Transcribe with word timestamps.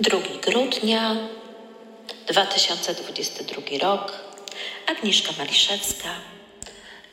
2 0.00 0.18
grudnia 0.42 1.16
2022 2.26 3.78
rok. 3.80 4.12
Agnieszka 4.86 5.32
Maliszewska. 5.38 6.08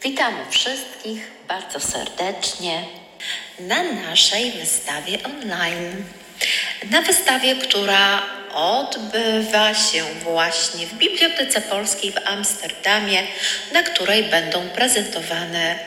Witamy 0.03 0.37
wszystkich 0.49 1.31
bardzo 1.47 1.79
serdecznie 1.79 2.83
na 3.59 3.83
naszej 3.83 4.51
wystawie 4.51 5.17
online. 5.23 6.05
Na 6.91 7.01
wystawie, 7.01 7.55
która 7.55 8.21
odbywa 8.53 9.73
się 9.73 10.03
właśnie 10.23 10.87
w 10.87 10.93
Bibliotece 10.93 11.61
Polskiej 11.61 12.11
w 12.11 12.27
Amsterdamie, 12.27 13.23
na 13.71 13.83
której 13.83 14.23
będą 14.23 14.69
prezentowane 14.69 15.79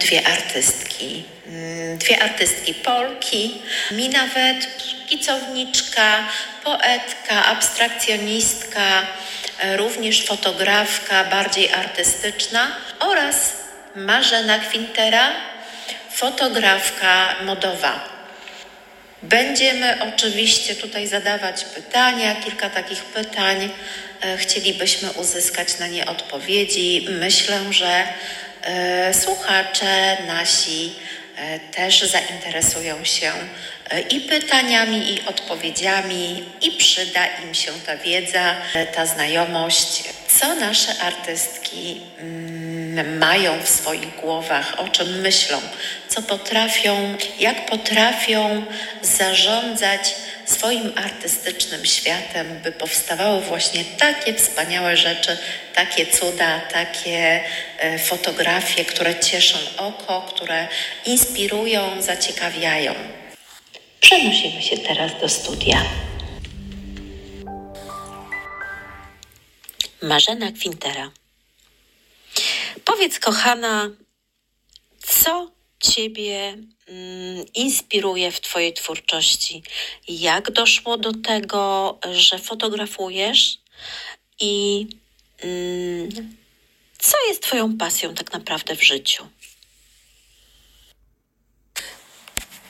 dwie 0.00 0.26
artystki. 0.26 1.24
Mm, 1.46 1.98
dwie 1.98 2.22
artystki 2.22 2.74
Polki, 2.74 3.62
mi 3.90 4.08
nawet 5.08 5.24
szkicowniczka, 5.24 6.28
poetka, 6.64 7.46
abstrakcjonistka, 7.46 9.06
również 9.76 10.26
fotografka 10.26 11.24
bardziej 11.24 11.72
artystyczna 11.72 12.76
oraz 13.00 13.52
Marzena 13.96 14.58
Kwintera, 14.58 15.30
fotografka 16.10 17.34
modowa. 17.44 18.08
Będziemy 19.22 19.98
oczywiście 20.14 20.74
tutaj 20.74 21.06
zadawać 21.06 21.64
pytania, 21.64 22.34
kilka 22.34 22.70
takich 22.70 23.02
pytań. 23.02 23.70
E, 24.20 24.36
chcielibyśmy 24.36 25.12
uzyskać 25.12 25.78
na 25.78 25.86
nie 25.86 26.06
odpowiedzi. 26.06 27.06
Myślę, 27.10 27.60
że 27.70 28.02
e, 28.62 29.14
słuchacze 29.14 30.16
nasi 30.26 30.92
e, 30.92 31.17
też 31.72 32.02
zainteresują 32.02 33.04
się 33.04 33.32
i 34.10 34.20
pytaniami, 34.20 35.14
i 35.14 35.26
odpowiedziami, 35.26 36.44
i 36.60 36.70
przyda 36.70 37.26
im 37.26 37.54
się 37.54 37.72
ta 37.86 37.96
wiedza, 37.96 38.54
ta 38.94 39.06
znajomość, 39.06 40.04
co 40.28 40.54
nasze 40.54 41.02
artystki 41.02 42.00
mm, 42.18 43.18
mają 43.18 43.62
w 43.62 43.68
swoich 43.68 44.16
głowach, 44.16 44.80
o 44.80 44.88
czym 44.88 45.20
myślą, 45.20 45.60
co 46.08 46.22
potrafią, 46.22 47.16
jak 47.40 47.66
potrafią 47.66 48.64
zarządzać 49.02 50.14
swoim 50.50 50.92
artystycznym 50.96 51.84
światem, 51.86 52.60
by 52.62 52.72
powstawały 52.72 53.40
właśnie 53.40 53.84
takie 53.84 54.34
wspaniałe 54.34 54.96
rzeczy, 54.96 55.38
takie 55.74 56.06
cuda, 56.06 56.60
takie 56.60 57.44
e, 57.78 57.98
fotografie, 57.98 58.84
które 58.84 59.20
cieszą 59.20 59.58
oko, 59.76 60.22
które 60.34 60.68
inspirują, 61.06 62.02
zaciekawiają. 62.02 62.94
Przenosimy 64.00 64.62
się 64.62 64.78
teraz 64.78 65.20
do 65.20 65.28
studia. 65.28 65.82
Marzena 70.02 70.52
Kwintera. 70.52 71.10
Powiedz, 72.84 73.18
kochana, 73.18 73.90
co 75.02 75.57
Ciebie 75.80 76.56
mm, 76.88 77.46
inspiruje 77.54 78.32
w 78.32 78.40
Twojej 78.40 78.72
twórczości? 78.72 79.62
Jak 80.08 80.50
doszło 80.50 80.96
do 80.96 81.12
tego, 81.12 81.98
że 82.12 82.38
fotografujesz 82.38 83.58
i 84.40 84.86
mm, 85.40 86.08
co 86.98 87.16
jest 87.28 87.42
Twoją 87.42 87.76
pasją 87.76 88.14
tak 88.14 88.32
naprawdę 88.32 88.76
w 88.76 88.84
życiu? 88.84 89.26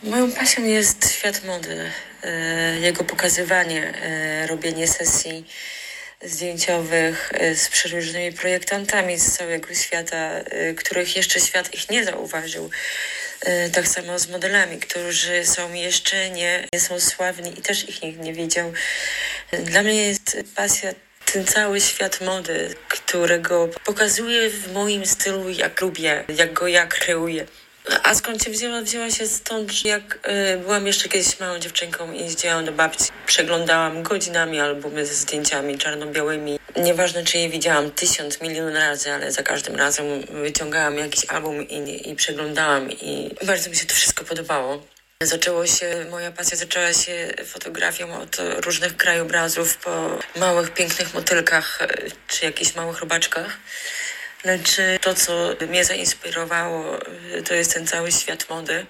Moją 0.03 0.33
pasją 0.33 0.65
jest 0.65 1.13
świat 1.13 1.45
mody, 1.45 1.91
e, 2.23 2.81
jego 2.81 3.05
pokazywanie, 3.05 3.95
e, 4.03 4.47
robienie 4.47 4.89
sesji 4.89 5.45
zdjęciowych 6.23 7.31
e, 7.35 7.55
z 7.55 7.69
przeróżnymi 7.69 8.33
projektantami 8.33 9.19
z 9.19 9.33
całego 9.33 9.75
świata, 9.75 10.31
których 10.77 11.17
jeszcze 11.17 11.41
świat 11.41 11.75
ich 11.75 11.91
nie 11.91 12.05
zauważył. 12.05 12.71
Tak 13.73 13.89
samo 13.89 14.19
z 14.19 14.29
modelami, 14.29 14.79
którzy 14.79 15.47
są 15.47 15.73
jeszcze 15.73 16.31
nie, 16.31 16.69
nie 16.73 16.81
są 16.81 17.01
sławni 17.01 17.59
i 17.59 17.63
też 17.63 17.89
ich 17.89 18.03
nikt 18.03 18.21
nie 18.21 18.33
widział. 18.33 18.73
Dla 19.53 19.83
mnie 19.83 20.09
jest 20.09 20.37
pasja 20.55 20.93
ten 21.33 21.47
cały 21.47 21.81
świat 21.81 22.21
mody, 22.21 22.75
którego 22.89 23.69
pokazuję 23.85 24.51
w 24.51 24.73
moim 24.73 25.07
stylu, 25.07 25.51
jak 25.51 25.81
lubię, 25.81 26.25
jak 26.29 26.53
go 26.53 26.69
ja 26.69 26.87
kreuję. 26.87 27.47
A 28.03 28.15
skąd 28.15 28.45
się 28.45 28.51
wzięła? 28.51 28.81
Wzięła 28.81 29.11
się 29.11 29.27
stąd, 29.27 29.73
że 29.73 29.89
jak 29.89 30.29
y, 30.55 30.59
byłam 30.59 30.87
jeszcze 30.87 31.09
kiedyś 31.09 31.41
małą 31.41 31.59
dziewczynką 31.59 32.13
i 32.13 32.21
jeździłam 32.21 32.65
do 32.65 32.73
babci, 32.73 33.05
przeglądałam 33.27 34.03
godzinami 34.03 34.61
albumy 34.61 35.07
ze 35.07 35.15
zdjęciami 35.15 35.79
czarno-białymi. 35.79 36.59
Nieważne, 36.77 37.25
czy 37.25 37.39
je 37.39 37.49
widziałam 37.49 37.91
tysiąc, 37.91 38.41
milion 38.41 38.77
razy, 38.77 39.13
ale 39.13 39.33
za 39.33 39.43
każdym 39.43 39.77
razem 39.77 40.07
wyciągałam 40.21 40.99
jakiś 40.99 41.25
album 41.25 41.69
i, 41.69 42.11
i 42.11 42.17
przeglądałam 42.17 42.93
i 42.93 43.35
bardzo 43.47 43.71
mi 43.71 43.77
się 43.77 43.87
to 43.87 43.95
wszystko 43.95 44.25
podobało. 44.25 44.83
Zaczęło 45.23 45.67
się, 45.67 46.07
moja 46.11 46.33
pasja 46.33 46.57
zaczęła 46.57 46.93
się 46.93 47.35
fotografią 47.45 48.21
od 48.21 48.37
różnych 48.65 48.97
krajobrazów 48.97 49.77
po 49.77 50.19
małych, 50.37 50.75
pięknych 50.75 51.15
motylkach 51.15 51.79
czy 52.29 52.45
jakichś 52.45 52.75
małych 52.75 53.01
robaczkach. 53.01 53.59
Lecz 54.45 54.77
to, 55.01 55.15
co 55.15 55.33
mnie 55.69 55.85
zainspirowało, 55.85 56.99
to 57.49 57.55
jest 57.55 57.75
ten 57.75 57.87
cały 57.87 58.13
świat 58.13 58.51
mody, 58.51 58.87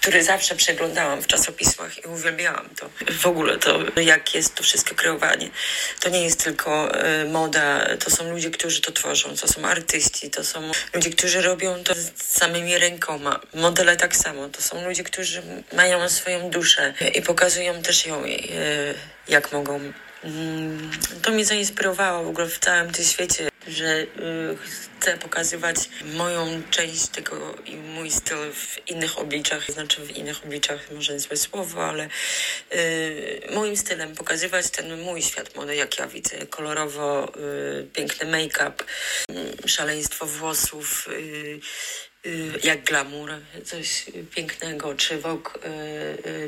który 0.00 0.24
zawsze 0.24 0.56
przeglądałam 0.56 1.22
w 1.22 1.26
czasopismach 1.26 2.04
i 2.04 2.06
uwielbiałam 2.06 2.68
to. 2.76 2.90
W 3.12 3.26
ogóle 3.26 3.58
to, 3.58 4.00
jak 4.00 4.34
jest 4.34 4.54
to 4.54 4.62
wszystko 4.62 4.94
kreowanie. 4.94 5.50
To 6.00 6.08
nie 6.08 6.24
jest 6.24 6.44
tylko 6.44 7.04
y, 7.06 7.28
moda, 7.28 7.86
to 8.04 8.10
są 8.10 8.30
ludzie, 8.30 8.50
którzy 8.50 8.80
to 8.80 8.92
tworzą, 8.92 9.36
to 9.36 9.48
są 9.48 9.64
artyści, 9.64 10.30
to 10.30 10.44
są 10.44 10.70
ludzie, 10.94 11.10
którzy 11.10 11.42
robią 11.42 11.84
to 11.84 11.94
samymi 12.16 12.78
rękoma. 12.78 13.40
Modele 13.54 13.96
tak 13.96 14.16
samo, 14.16 14.48
to 14.48 14.62
są 14.62 14.84
ludzie, 14.84 15.04
którzy 15.04 15.42
mają 15.72 16.08
swoją 16.08 16.50
duszę 16.50 16.94
i 17.14 17.22
pokazują 17.22 17.82
też 17.82 18.06
ją, 18.06 18.24
y, 18.24 18.94
jak 19.28 19.52
mogą. 19.52 19.92
Mm, 20.24 20.90
to 21.22 21.30
mnie 21.30 21.44
zainspirowało 21.44 22.24
w 22.24 22.28
ogóle 22.28 22.46
w 22.46 22.58
całym 22.58 22.90
tym 22.90 23.04
świecie 23.04 23.48
że 23.68 24.02
y, 24.02 24.06
chcę 25.00 25.18
pokazywać 25.18 25.76
moją 26.04 26.62
część 26.70 27.06
tego 27.06 27.54
i 27.66 27.76
mój 27.76 28.10
styl 28.10 28.52
w 28.52 28.88
innych 28.88 29.18
obliczach, 29.18 29.70
znaczy 29.70 30.00
w 30.00 30.16
innych 30.16 30.44
obliczach, 30.44 30.90
może 30.90 31.20
złe 31.20 31.36
słowo, 31.36 31.84
ale 31.84 32.08
y, 32.74 33.42
moim 33.54 33.76
stylem 33.76 34.14
pokazywać 34.14 34.70
ten 34.70 35.00
mój 35.00 35.22
świat 35.22 35.56
mody, 35.56 35.76
jak 35.76 35.98
ja 35.98 36.06
widzę, 36.06 36.46
kolorowo, 36.46 37.32
y, 37.80 37.86
piękny 37.92 38.26
make-up, 38.26 38.84
szaleństwo 39.66 40.26
włosów, 40.26 41.08
jak 42.64 42.84
glamour, 42.84 43.30
coś 43.64 44.04
pięknego, 44.34 44.94
czy 44.94 45.18
wok 45.18 45.58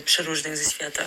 przeróżnych 0.04 0.56
ze 0.56 0.70
świata. 0.70 1.04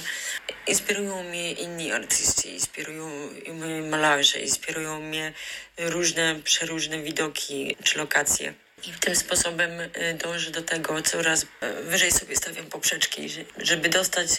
Inspirują 0.68 1.24
mnie 1.24 1.52
inni 1.52 1.92
artyści, 1.92 2.50
inspirują 2.50 3.30
mnie 3.48 3.82
malarze, 3.82 4.40
inspirują 4.40 5.02
mnie 5.02 5.34
różne, 5.78 6.40
przeróżne 6.44 7.02
widoki 7.02 7.76
czy 7.84 7.98
lokacje. 7.98 8.54
I 8.88 8.92
tym 9.00 9.16
sposobem 9.16 9.80
y, 9.80 9.90
dążę 10.24 10.52
do 10.52 10.62
tego, 10.62 11.02
coraz 11.02 11.44
y, 11.44 11.48
wyżej 11.84 12.12
sobie 12.12 12.36
stawiam 12.36 12.66
poprzeczki, 12.66 13.30
żeby 13.58 13.90
dostać 13.90 14.30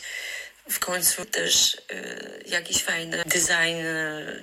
w 0.70 0.78
końcu 0.78 1.24
też 1.24 1.74
y, 1.74 2.44
jakiś 2.46 2.82
fajny 2.82 3.22
design, 3.26 3.82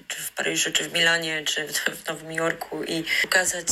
czy 0.07 0.21
w 0.21 0.31
Paryżu, 0.31 0.71
czy 0.71 0.89
w 0.89 0.93
Milanie, 0.93 1.43
czy 1.45 1.67
w 1.67 2.07
Nowym 2.07 2.31
Jorku 2.31 2.83
i 2.83 3.03
pokazać 3.21 3.67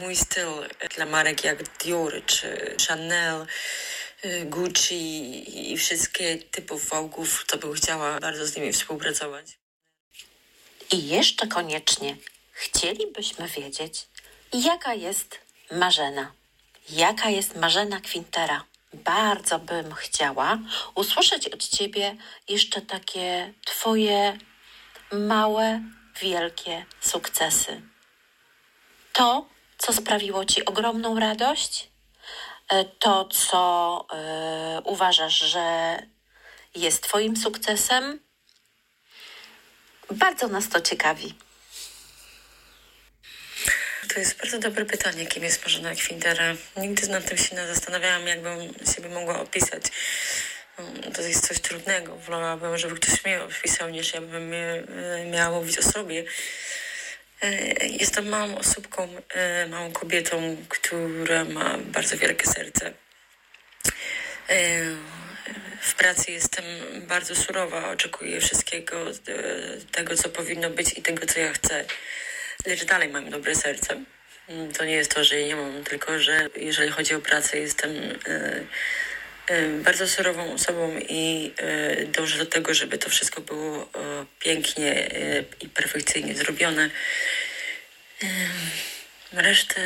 mój 0.00 0.16
styl 0.16 0.48
dla 0.96 1.06
marek 1.06 1.44
jak 1.44 1.78
Dior, 1.78 2.22
czy 2.26 2.76
Chanel, 2.88 3.46
Gucci 4.44 5.72
i 5.72 5.76
wszystkie 5.76 6.38
typów 6.38 6.90
Vogue'ów, 6.90 7.46
to 7.46 7.58
bym 7.58 7.72
chciała 7.72 8.20
bardzo 8.20 8.46
z 8.46 8.56
nimi 8.56 8.72
współpracować. 8.72 9.58
I 10.92 11.08
jeszcze 11.08 11.46
koniecznie 11.46 12.16
chcielibyśmy 12.52 13.48
wiedzieć, 13.48 14.06
jaka 14.52 14.94
jest 14.94 15.38
Marzena. 15.70 16.32
Jaka 16.88 17.30
jest 17.30 17.56
Marzena 17.56 18.00
Quintera? 18.00 18.64
Bardzo 18.94 19.58
bym 19.58 19.94
chciała 19.94 20.58
usłyszeć 20.94 21.48
od 21.48 21.68
Ciebie 21.68 22.16
jeszcze 22.48 22.80
takie 22.80 23.52
Twoje 23.66 24.38
małe, 25.12 25.82
wielkie 26.20 26.86
sukcesy. 27.00 27.82
To, 29.12 29.46
co 29.78 29.92
sprawiło 29.92 30.44
Ci 30.44 30.64
ogromną 30.64 31.20
radość, 31.20 31.90
e, 32.68 32.84
to, 32.84 33.24
co 33.24 34.06
y, 34.78 34.82
uważasz, 34.82 35.38
że 35.38 35.98
jest 36.74 37.02
Twoim 37.02 37.36
sukcesem. 37.36 38.20
Bardzo 40.10 40.48
nas 40.48 40.68
to 40.68 40.80
ciekawi. 40.80 41.34
To 44.08 44.20
jest 44.20 44.38
bardzo 44.38 44.58
dobre 44.58 44.84
pytanie, 44.84 45.26
kim 45.26 45.44
jest 45.44 45.62
Marzena 45.62 45.94
Kwintera. 45.94 46.54
Nigdy 46.76 47.08
nad 47.08 47.28
tym 47.28 47.38
się 47.38 47.56
nie 47.56 47.66
zastanawiałam, 47.66 48.26
jakbym 48.26 48.74
siebie 48.94 49.08
mogła 49.08 49.40
opisać. 49.40 49.82
no, 50.78 51.10
to 51.14 51.22
jest 51.22 51.48
coś 51.48 51.60
trudnego. 51.60 52.16
Wolałabym, 52.16 52.78
żeby 52.78 52.94
ktoś 52.94 53.24
mnie 53.24 53.42
opisał, 53.42 53.90
niż 53.90 54.14
ja 54.14 54.20
bym 54.20 54.52
miała 55.30 55.58
mówić 55.60 55.78
o 55.78 55.82
sobie. 55.82 56.24
Jestem 57.80 58.28
małą 58.28 58.58
osobką, 58.58 59.08
małą 59.68 59.92
kobietą, 59.92 60.56
która 60.68 61.44
ma 61.44 61.78
bardzo 61.78 62.16
wielkie 62.16 62.46
serce. 62.46 62.92
W 65.80 65.94
pracy 65.94 66.32
jestem 66.32 66.64
bardzo 67.06 67.36
surowa, 67.36 67.90
oczekuję 67.90 68.40
wszystkiego 68.40 69.04
tego, 69.92 70.16
co 70.16 70.28
powinno 70.28 70.70
być 70.70 70.98
i 70.98 71.02
tego, 71.02 71.26
co 71.26 71.40
ja 71.40 71.52
chcę. 71.52 71.84
Lecz 72.66 72.84
dalej 72.84 73.08
mam 73.08 73.30
dobre 73.30 73.54
serce. 73.54 74.04
Mm, 74.48 74.72
to 74.72 74.84
nie 74.84 74.94
jest 74.94 75.14
to, 75.14 75.24
że 75.24 75.40
ja 75.40 75.46
nie 75.46 75.56
mam, 75.56 75.84
tylko 75.84 76.18
że 76.18 76.48
jeżeli 76.56 76.90
chodzi 76.90 77.14
o 77.14 77.20
pracę, 77.20 77.58
jestem 77.58 78.18
bardzo 79.84 80.08
surową 80.08 80.54
osobą 80.54 81.00
i 81.08 81.52
dążę 82.06 82.38
do 82.38 82.46
tego, 82.46 82.74
żeby 82.74 82.98
to 82.98 83.10
wszystko 83.10 83.40
było 83.40 83.88
pięknie 84.38 85.10
i 85.60 85.68
perfekcyjnie 85.68 86.34
zrobione. 86.34 86.90
Resztę, 89.32 89.80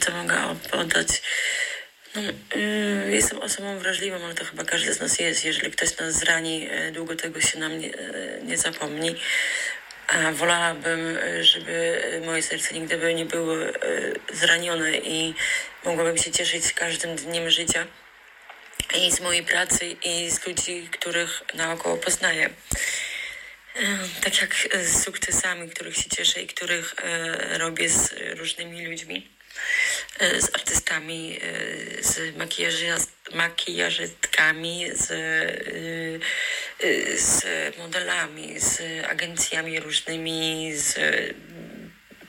co 0.00 0.12
mogę 0.12 0.56
oddać, 0.72 1.08
no, 2.14 2.22
jestem 3.08 3.38
osobą 3.38 3.78
wrażliwą, 3.78 4.24
ale 4.24 4.34
to 4.34 4.44
chyba 4.44 4.64
każdy 4.64 4.94
z 4.94 5.00
nas 5.00 5.18
jest. 5.18 5.44
Jeżeli 5.44 5.70
ktoś 5.70 5.98
nas 5.98 6.14
zrani, 6.14 6.68
długo 6.92 7.16
tego 7.16 7.40
się 7.40 7.58
nam 7.58 7.78
nie, 7.78 7.90
nie 8.42 8.58
zapomni. 8.58 9.16
A 10.08 10.32
wolałabym, 10.32 11.18
żeby 11.40 12.02
moje 12.26 12.42
serce 12.42 12.74
nigdy 12.74 12.96
by 12.96 13.14
nie 13.14 13.24
było 13.24 13.54
zranione 14.32 14.98
i 14.98 15.34
mogłabym 15.84 16.18
się 16.18 16.30
cieszyć 16.30 16.72
każdym 16.72 17.16
dniem 17.16 17.50
życia 17.50 17.86
i 18.94 19.12
z 19.12 19.20
mojej 19.20 19.42
pracy 19.42 19.96
i 20.04 20.30
z 20.30 20.46
ludzi, 20.46 20.88
których 20.92 21.42
naokoło 21.54 21.96
poznaję. 21.96 22.50
Tak 24.24 24.40
jak 24.40 24.54
z 24.84 25.04
sukcesami, 25.04 25.70
których 25.70 25.96
się 25.96 26.10
cieszę 26.10 26.42
i 26.42 26.46
których 26.46 26.94
robię 27.58 27.88
z 27.88 28.14
różnymi 28.38 28.86
ludźmi, 28.86 29.28
z 30.38 30.54
artystami, 30.54 31.40
z 32.00 32.36
makijażystkami, 33.34 34.86
z, 34.94 35.06
z 37.20 37.44
modelami, 37.78 38.60
z 38.60 38.80
agencjami 39.04 39.80
różnymi, 39.80 40.72
z 40.74 40.98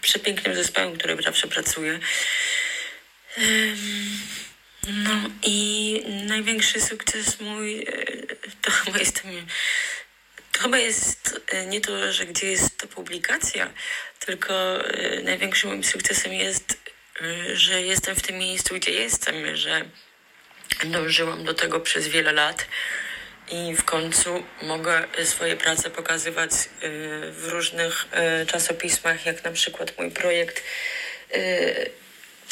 przepięknym 0.01 0.55
zespołem, 0.55 0.97
który 0.97 1.21
zawsze 1.23 1.47
pracuje. 1.47 1.99
No 4.87 5.29
i 5.43 6.01
największy 6.27 6.81
sukces 6.81 7.39
mój 7.39 7.87
to 8.61 8.71
chyba 8.71 8.99
jest 8.99 9.23
to 10.51 10.59
chyba 10.63 10.77
jest 10.77 11.41
nie 11.67 11.81
to, 11.81 12.13
że 12.13 12.25
gdzie 12.25 12.47
jest 12.47 12.77
to 12.77 12.87
publikacja, 12.87 13.73
tylko 14.19 14.83
największym 15.23 15.69
moim 15.69 15.83
sukcesem 15.83 16.33
jest, 16.33 16.77
że 17.53 17.81
jestem 17.81 18.15
w 18.15 18.21
tym 18.21 18.37
miejscu, 18.37 18.75
gdzie 18.75 18.91
jestem, 18.91 19.55
że 19.57 19.81
dążyłam 20.83 21.43
do 21.43 21.53
tego 21.53 21.79
przez 21.79 22.07
wiele 22.07 22.31
lat 22.31 22.65
i 23.51 23.75
w 23.75 23.83
końcu 23.83 24.43
mogę 24.61 25.07
swoje 25.23 25.55
prace 25.55 25.89
pokazywać 25.89 26.51
w 27.31 27.47
różnych 27.49 28.05
czasopismach, 28.47 29.25
jak 29.25 29.43
na 29.43 29.51
przykład 29.51 29.97
mój 29.97 30.11
projekt 30.11 30.63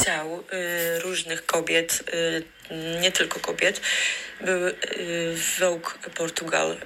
ciał 0.06 0.44
różnych 1.02 1.46
kobiet, 1.46 2.04
nie 3.02 3.12
tylko 3.12 3.40
kobiet, 3.40 3.82
był 4.42 4.60
w 5.34 5.56
Vogue 5.60 5.92
Portugal 6.16 6.78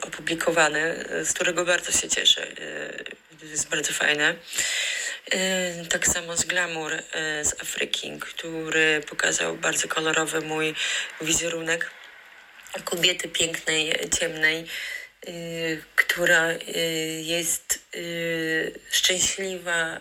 opublikowany, 0.00 1.04
z 1.24 1.32
którego 1.32 1.64
bardzo 1.64 1.92
się 1.92 2.08
cieszę. 2.08 2.46
Jest 3.42 3.68
bardzo 3.68 3.92
fajne. 3.92 4.34
Tak 5.90 6.06
samo 6.06 6.36
z 6.36 6.44
Glamour 6.44 6.92
z 7.42 7.60
Afryki, 7.62 8.18
który 8.20 9.00
pokazał 9.08 9.56
bardzo 9.56 9.88
kolorowy 9.88 10.40
mój 10.40 10.74
wizerunek 11.20 11.90
kobiety 12.84 13.28
pięknej, 13.28 13.94
ciemnej, 14.18 14.66
która 15.96 16.48
jest 17.22 17.78
szczęśliwa 18.90 20.00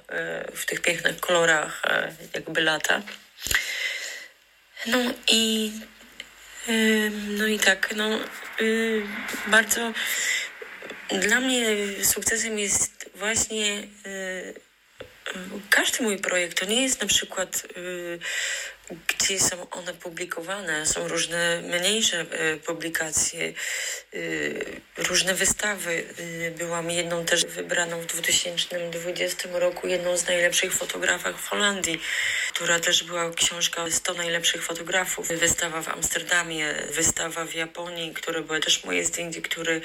w 0.55 0.65
tych 0.65 0.81
pięknych 0.81 1.19
kolorach, 1.19 1.81
jakby 2.33 2.61
lata. 2.61 3.01
No 4.85 4.99
i 5.27 5.71
no 7.37 7.47
i 7.47 7.59
tak, 7.59 7.93
no 7.95 8.19
bardzo 9.47 9.93
dla 11.09 11.39
mnie 11.39 11.65
sukcesem 12.03 12.59
jest 12.59 13.09
właśnie 13.15 13.87
każdy 15.69 16.03
mój 16.03 16.17
projekt. 16.17 16.59
To 16.59 16.65
nie 16.65 16.83
jest 16.83 17.01
na 17.01 17.07
przykład 17.07 17.67
gdzie 19.07 19.39
są 19.39 19.69
one 19.69 19.93
publikowane. 19.93 20.85
Są 20.85 21.07
różne 21.07 21.61
mniejsze 21.61 22.25
publikacje, 22.65 23.53
różne 24.97 25.33
wystawy. 25.33 26.03
Byłam 26.57 26.91
jedną 26.91 27.25
też 27.25 27.45
wybraną 27.45 28.01
w 28.01 28.05
2020 28.05 29.49
roku, 29.53 29.87
jedną 29.87 30.17
z 30.17 30.27
najlepszych 30.27 30.73
fotografach 30.73 31.39
w 31.39 31.47
Holandii, 31.47 32.01
która 32.55 32.79
też 32.79 33.03
była 33.03 33.31
książka 33.31 33.91
100 33.91 34.13
najlepszych 34.13 34.63
fotografów. 34.63 35.27
Wystawa 35.27 35.81
w 35.81 35.89
Amsterdamie, 35.89 36.73
wystawa 36.91 37.45
w 37.45 37.53
Japonii, 37.53 38.13
które 38.13 38.41
były 38.41 38.59
też 38.59 38.83
moje 38.83 39.05
zdjęcia, 39.05 39.41
które 39.41 39.81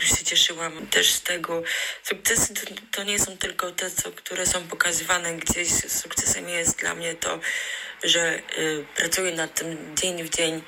się 0.00 0.24
cieszyłam 0.24 0.86
też 0.86 1.12
z 1.12 1.22
tego. 1.22 1.62
Sukcesy 2.02 2.54
to, 2.54 2.60
to 2.92 3.02
nie 3.02 3.18
są 3.18 3.36
tylko 3.36 3.70
te, 3.70 3.90
co, 3.90 4.10
które 4.10 4.46
są 4.46 4.62
pokazywane 4.62 5.34
gdzieś. 5.34 5.68
Sukcesem 5.88 6.48
jest 6.48 6.78
dla 6.78 6.94
mnie 6.94 7.14
to, 7.14 7.40
że 8.02 8.38
y, 8.58 8.84
pracuję 8.96 9.32
nad 9.32 9.54
tym 9.54 9.96
dzień 9.96 10.24
w 10.24 10.30
dzień 10.30 10.62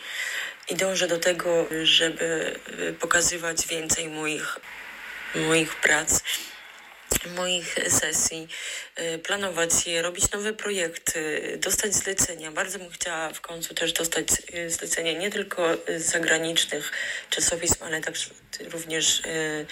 i 0.68 0.74
dążę 0.74 1.08
do 1.08 1.18
tego, 1.18 1.66
żeby 1.82 2.60
y, 2.78 2.92
pokazywać 3.00 3.66
więcej 3.66 4.08
moich, 4.08 4.58
moich 5.34 5.74
prac 5.74 6.22
moich 7.36 7.76
sesji, 7.88 8.48
y, 8.98 9.18
planować 9.18 9.86
je, 9.86 10.02
robić 10.02 10.30
nowe 10.30 10.52
projekty, 10.52 11.42
dostać 11.62 11.94
zlecenia. 11.94 12.52
Bardzo 12.52 12.78
bym 12.78 12.90
chciała 12.90 13.32
w 13.32 13.40
końcu 13.40 13.74
też 13.74 13.92
dostać 13.92 14.26
y, 14.54 14.70
zlecenia 14.70 15.12
nie 15.12 15.30
tylko 15.30 15.68
zagranicznych 15.96 16.92
czasopism, 17.30 17.84
ale 17.84 18.00
także 18.00 18.30
również 18.72 19.20
y, 19.20 19.66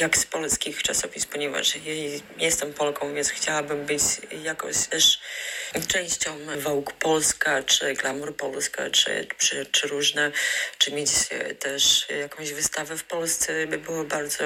jak 0.00 0.16
z 0.16 0.26
polskich 0.26 0.82
czasopism, 0.82 1.28
ponieważ 1.28 1.74
jestem 2.38 2.72
Polką, 2.72 3.14
więc 3.14 3.30
chciałabym 3.30 3.86
być 3.86 4.02
jakoś 4.42 4.86
też 4.86 5.20
częścią 5.88 6.38
Vogue 6.56 6.92
Polska, 7.00 7.62
czy 7.62 7.94
Glamour 7.94 8.36
Polska, 8.36 8.90
czy, 8.90 9.26
czy, 9.38 9.66
czy 9.66 9.88
różne, 9.88 10.32
czy 10.78 10.92
mieć 10.92 11.10
też 11.58 12.06
jakąś 12.20 12.52
wystawę 12.52 12.96
w 12.96 13.04
Polsce 13.04 13.66
by 13.66 13.78
było 13.78 14.04
bardzo 14.04 14.44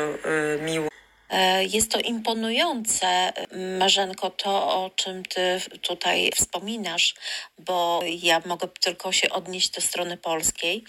miło. 0.60 0.97
E, 1.30 1.64
jest 1.64 1.92
to 1.92 2.00
imponujące, 2.00 3.32
Marzenko, 3.78 4.30
to 4.30 4.84
o 4.84 4.90
czym 4.96 5.24
ty 5.24 5.60
tutaj 5.82 6.30
wspominasz, 6.34 7.14
bo 7.58 8.00
ja 8.04 8.42
mogę 8.46 8.68
tylko 8.68 9.12
się 9.12 9.30
odnieść 9.30 9.70
do 9.70 9.80
strony 9.80 10.16
polskiej 10.16 10.84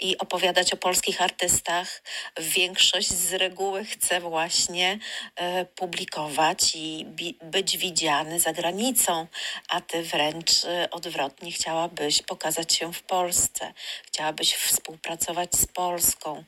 i 0.00 0.18
opowiadać 0.18 0.72
o 0.72 0.76
polskich 0.76 1.22
artystach. 1.22 2.02
Większość 2.40 3.08
z 3.08 3.32
reguły 3.32 3.84
chce 3.84 4.20
właśnie 4.20 4.98
e, 5.36 5.64
publikować 5.64 6.72
i 6.74 7.06
być 7.42 7.78
widziany 7.78 8.40
za 8.40 8.52
granicą, 8.52 9.26
a 9.68 9.80
ty 9.80 10.02
wręcz 10.02 10.64
e, 10.64 10.90
odwrotnie 10.90 11.52
chciałabyś 11.52 12.22
pokazać 12.22 12.74
się 12.74 12.92
w 12.92 13.02
Polsce, 13.02 13.72
chciałabyś 14.06 14.54
współpracować 14.54 15.54
z 15.54 15.66
Polską 15.66 16.44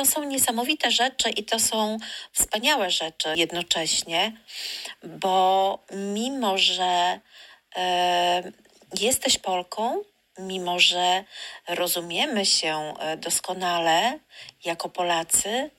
to 0.00 0.06
są 0.06 0.24
niesamowite 0.24 0.90
rzeczy 0.90 1.30
i 1.30 1.44
to 1.44 1.58
są 1.58 1.96
wspaniałe 2.32 2.90
rzeczy 2.90 3.28
jednocześnie, 3.36 4.32
bo 5.02 5.78
mimo, 5.92 6.58
że 6.58 7.20
e, 7.76 8.52
jesteś 9.00 9.38
Polką, 9.38 10.02
mimo 10.38 10.78
że 10.78 11.24
rozumiemy 11.68 12.46
się 12.46 12.94
e, 12.98 13.16
doskonale 13.16 14.18
jako 14.64 14.88
Polacy, 14.88 15.70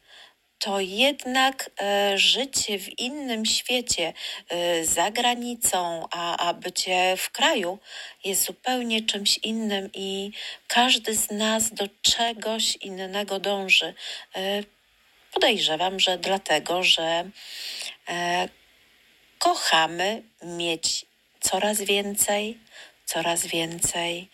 to 0.62 0.80
jednak 0.80 1.70
e, 1.82 2.18
życie 2.18 2.80
w 2.80 3.00
innym 3.00 3.46
świecie, 3.46 4.14
e, 4.50 4.86
za 4.86 5.12
granicą, 5.12 6.08
a, 6.12 6.48
a 6.48 6.54
bycie 6.54 7.18
w 7.18 7.30
kraju 7.30 7.80
jest 8.24 8.46
zupełnie 8.46 9.02
czymś 9.06 9.38
innym 9.38 9.90
i 9.94 10.32
każdy 10.68 11.16
z 11.16 11.32
nas 11.32 11.74
do 11.74 11.88
czegoś 12.02 12.76
innego 12.76 13.40
dąży. 13.40 13.94
E, 14.36 14.64
podejrzewam, 15.34 16.00
że 16.00 16.18
dlatego, 16.18 16.84
że 16.84 17.30
kochamy 19.40 20.24
mieć 20.44 21.06
coraz 21.40 21.82
więcej, 21.82 22.58
coraz 23.06 23.46
więcej 23.46 24.30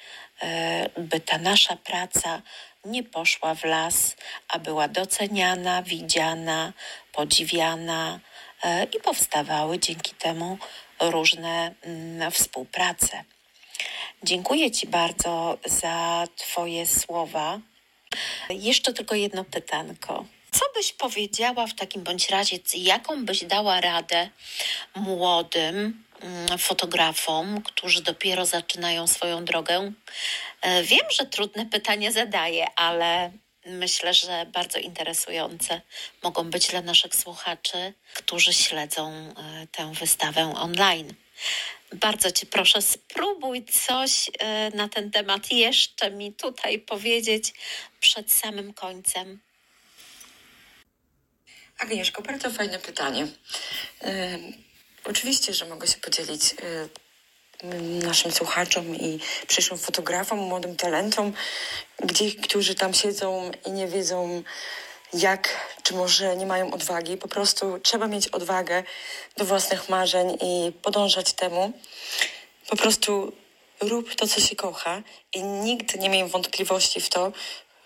by 0.97 1.19
ta 1.19 1.37
nasza 1.37 1.75
praca 1.75 2.41
nie 2.87 3.03
poszła 3.03 3.55
w 3.55 3.63
las, 3.63 4.15
a 4.47 4.59
była 4.59 4.87
doceniana, 4.87 5.83
widziana, 5.83 6.73
podziwiana 7.11 8.19
e, 8.63 8.83
i 8.83 8.99
powstawały 8.99 9.79
dzięki 9.79 10.15
temu 10.15 10.57
różne 10.99 11.73
mm, 11.81 12.31
współprace. 12.31 13.23
Dziękuję 14.23 14.71
Ci 14.71 14.87
bardzo 14.87 15.57
za 15.65 16.27
Twoje 16.35 16.85
słowa. 16.85 17.59
Jeszcze 18.49 18.93
tylko 18.93 19.15
jedno 19.15 19.43
pytanko. 19.43 20.25
Co 20.51 20.65
byś 20.75 20.93
powiedziała 20.93 21.67
w 21.67 21.73
takim 21.73 22.03
bądź 22.03 22.29
razie, 22.29 22.57
jaką 22.75 23.25
byś 23.25 23.43
dała 23.43 23.81
radę 23.81 24.29
młodym 24.95 26.03
fotografom, 26.59 27.61
którzy 27.61 28.01
dopiero 28.01 28.45
zaczynają 28.45 29.07
swoją 29.07 29.45
drogę? 29.45 29.91
E, 30.61 30.83
Wiem, 30.83 31.05
że 31.11 31.25
trudne 31.25 31.65
pytanie 31.65 32.11
zadaję, 32.11 32.67
ale 32.75 33.31
myślę, 33.65 34.13
że 34.13 34.45
bardzo 34.53 34.79
interesujące 34.79 35.81
mogą 36.23 36.49
być 36.49 36.67
dla 36.67 36.81
naszych 36.81 37.15
słuchaczy, 37.15 37.93
którzy 38.13 38.53
śledzą 38.53 39.11
e, 39.11 39.67
tę 39.71 39.93
wystawę 39.93 40.53
online. 40.57 41.13
Bardzo 41.93 42.31
Cię 42.31 42.45
proszę, 42.45 42.81
spróbuj 42.81 43.65
coś 43.65 44.29
e, 44.39 44.71
na 44.75 44.89
ten 44.89 45.11
temat 45.11 45.51
jeszcze 45.51 46.11
mi 46.11 46.33
tutaj 46.33 46.79
powiedzieć 46.79 47.53
przed 47.99 48.31
samym 48.33 48.73
końcem. 48.73 49.39
Agnieszko, 51.79 52.21
bardzo 52.21 52.51
fajne 52.51 52.79
pytanie. 52.79 53.27
Oczywiście, 55.09 55.53
że 55.53 55.65
mogę 55.65 55.87
się 55.87 55.97
podzielić 55.97 56.41
e, 56.53 56.87
naszym 58.07 58.31
słuchaczom 58.31 58.95
i 58.95 59.19
przyszłym 59.47 59.79
fotografom, 59.79 60.39
młodym 60.39 60.75
talentom, 60.75 61.33
gdzie, 61.99 62.31
którzy 62.31 62.75
tam 62.75 62.93
siedzą 62.93 63.51
i 63.65 63.71
nie 63.71 63.87
wiedzą 63.87 64.43
jak, 65.13 65.67
czy 65.83 65.93
może 65.93 66.35
nie 66.35 66.45
mają 66.45 66.73
odwagi. 66.73 67.17
Po 67.17 67.27
prostu 67.27 67.79
trzeba 67.79 68.07
mieć 68.07 68.27
odwagę 68.27 68.83
do 69.37 69.45
własnych 69.45 69.89
marzeń 69.89 70.37
i 70.41 70.71
podążać 70.71 71.33
temu. 71.33 71.73
Po 72.69 72.75
prostu 72.75 73.33
rób 73.81 74.15
to, 74.15 74.27
co 74.27 74.41
się 74.41 74.55
kocha 74.55 75.01
i 75.33 75.43
nigdy 75.43 75.99
nie 75.99 76.09
miej 76.09 76.27
wątpliwości 76.27 77.01
w 77.01 77.09
to. 77.09 77.31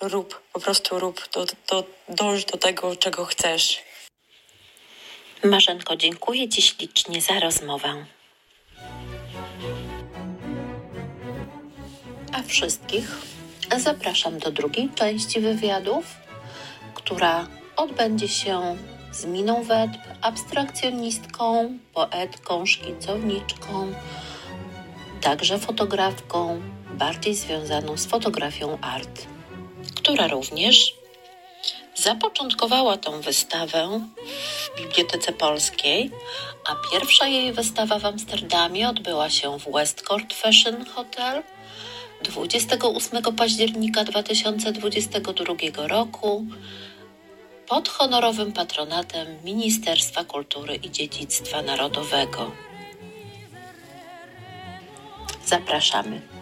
Rób, 0.02 0.42
po 0.54 0.60
prostu 0.60 1.00
rób, 1.00 1.30
do, 1.30 1.46
do, 1.46 1.84
dąż 2.10 2.46
do 2.46 2.58
tego, 2.58 2.96
czego 2.96 3.26
chcesz. 3.26 3.91
Marzenko, 5.44 5.96
dziękuję 5.96 6.50
Ci 6.50 6.62
ślicznie 6.62 7.22
za 7.22 7.40
rozmowę. 7.40 8.06
A 12.34 12.44
wszystkich 12.44 13.18
zapraszam 13.78 14.40
do 14.40 14.52
drugiej 14.52 14.90
części 14.96 15.40
wywiadów, 15.40 16.06
która 16.94 17.48
odbędzie 17.76 18.28
się 18.28 18.78
z 19.12 19.26
Miną 19.26 19.64
Wetb, 19.64 20.00
abstrakcjonistką, 20.22 21.78
poetką, 21.94 22.66
szkicowniczką, 22.66 23.94
także 25.22 25.60
fotografką, 25.60 26.62
bardziej 26.94 27.36
związaną 27.36 27.98
z 27.98 28.06
fotografią 28.06 28.78
art, 28.82 29.28
która 29.96 30.28
również 30.28 31.01
zapoczątkowała 32.02 32.98
tą 32.98 33.22
wystawę 33.22 34.02
w 34.76 34.78
Bibliotece 34.78 35.34
Polskiej, 35.34 36.12
a 36.66 36.76
pierwsza 36.92 37.28
jej 37.28 37.54
wystawa 37.54 38.00
w 38.00 38.06
Amsterdamie 38.06 38.90
odbyła 38.90 39.30
się 39.30 39.60
w 39.60 39.72
Westcourt 39.72 40.34
Fashion 40.34 40.86
Hotel 40.86 41.44
28 42.24 43.36
października 43.36 44.04
2022 44.04 45.88
roku 45.88 46.46
pod 47.68 47.90
honorowym 47.90 48.54
patronatem 48.54 49.28
Ministerstwa 49.44 50.24
Kultury 50.24 50.76
i 50.76 50.92
Dziedzictwa 50.92 51.62
Narodowego. 51.62 52.52
Zapraszamy. 55.46 56.41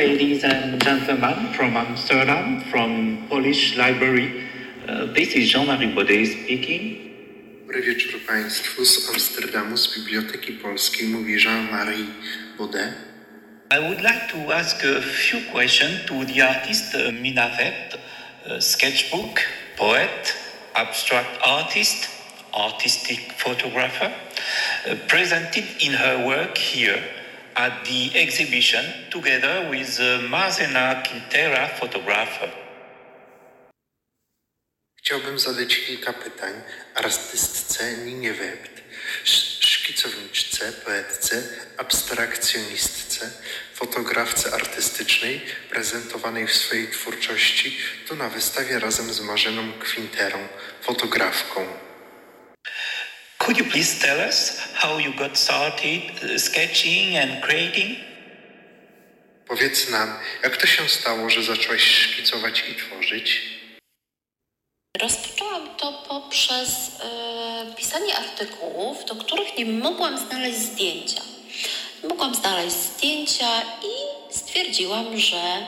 Ladies 0.00 0.44
and 0.44 0.82
gentlemen 0.82 1.52
from 1.52 1.76
Amsterdam, 1.76 2.62
from 2.70 3.26
Polish 3.28 3.76
Library. 3.76 4.48
Uh, 4.88 5.12
this 5.12 5.34
is 5.34 5.50
Jean-Marie 5.52 5.92
Baudet 5.94 6.26
speaking. 6.26 7.12
Dobry 7.60 7.82
wieczór 7.82 8.20
Państwu 8.26 8.84
z 8.84 9.08
Amsterdamu, 9.10 9.76
z 9.76 9.94
Biblioteki 9.94 10.52
Polskiej, 10.52 11.08
mówi 11.08 11.36
Jean-Marie 11.44 12.06
Baudet. 12.58 12.94
I 13.70 13.78
would 13.80 14.00
like 14.00 14.26
to 14.32 14.56
ask 14.56 14.84
a 14.84 15.02
few 15.02 15.40
questions 15.52 16.06
to 16.06 16.24
the 16.24 16.48
artist 16.48 16.94
uh, 16.94 17.12
Mina 17.12 17.48
Vept, 17.48 17.94
uh, 17.94 18.60
sketchbook, 18.60 19.40
poet, 19.76 20.34
abstract 20.74 21.38
artist, 21.42 22.08
artistic 22.52 23.20
photographer, 23.36 24.10
uh, 24.10 24.96
presented 25.08 25.64
in 25.80 25.92
her 25.92 26.26
work 26.26 26.56
here 26.58 27.19
at 27.54 27.84
the 27.84 28.10
exhibition 28.22 28.84
together 29.10 29.68
with 29.70 30.00
uh, 30.00 30.28
Marzena 30.30 31.02
Quintera, 31.02 31.68
photographer. 31.68 32.50
Chciałbym 34.98 35.38
zadać 35.38 35.76
kilka 35.86 36.12
pytań 36.12 36.52
artystce 36.94 37.92
Ninie 37.96 38.32
Webt, 38.34 38.82
sz- 39.24 39.64
szkicowniczce, 39.64 40.72
poetce, 40.72 41.42
abstrakcjonistce, 41.78 43.30
fotografce 43.74 44.54
artystycznej 44.54 45.40
prezentowanej 45.70 46.46
w 46.46 46.54
swojej 46.54 46.88
twórczości 46.88 47.78
tu 48.08 48.16
na 48.16 48.28
wystawie 48.28 48.78
razem 48.78 49.12
z 49.12 49.20
Marzeną 49.20 49.72
Kwinterą, 49.72 50.48
fotografką. 50.82 51.89
Could 53.40 53.58
you 53.58 53.64
please 53.64 53.98
tell 53.98 54.20
us 54.20 54.58
how 54.74 54.98
you 54.98 55.12
got 55.16 55.36
started 55.36 56.02
uh, 56.22 56.38
sketching 56.38 57.16
and 57.16 57.42
creating? 57.42 57.96
Powiedz 59.48 59.90
nam, 59.90 60.08
jak 60.42 60.56
to 60.56 60.66
się 60.66 60.88
stało, 60.88 61.30
że 61.30 61.42
zaczłaś 61.42 61.82
szkicować 61.82 62.64
i 62.70 62.74
tworzyć? 62.74 63.42
Rozpoczęłam 65.02 65.76
to 65.76 65.92
poprzez 66.08 66.68
e, 67.00 67.74
pisanie 67.76 68.16
artykułów, 68.16 69.04
do 69.04 69.14
których 69.14 69.58
nie 69.58 69.66
mogłam 69.66 70.18
znaleźć 70.18 70.58
zdjęcia. 70.58 71.22
Nie 72.02 72.08
mogłam 72.08 72.34
znaleźć 72.34 72.76
zdjęcia 72.76 73.62
i 73.62 73.92
stwierdziłam, 74.34 75.18
że 75.18 75.66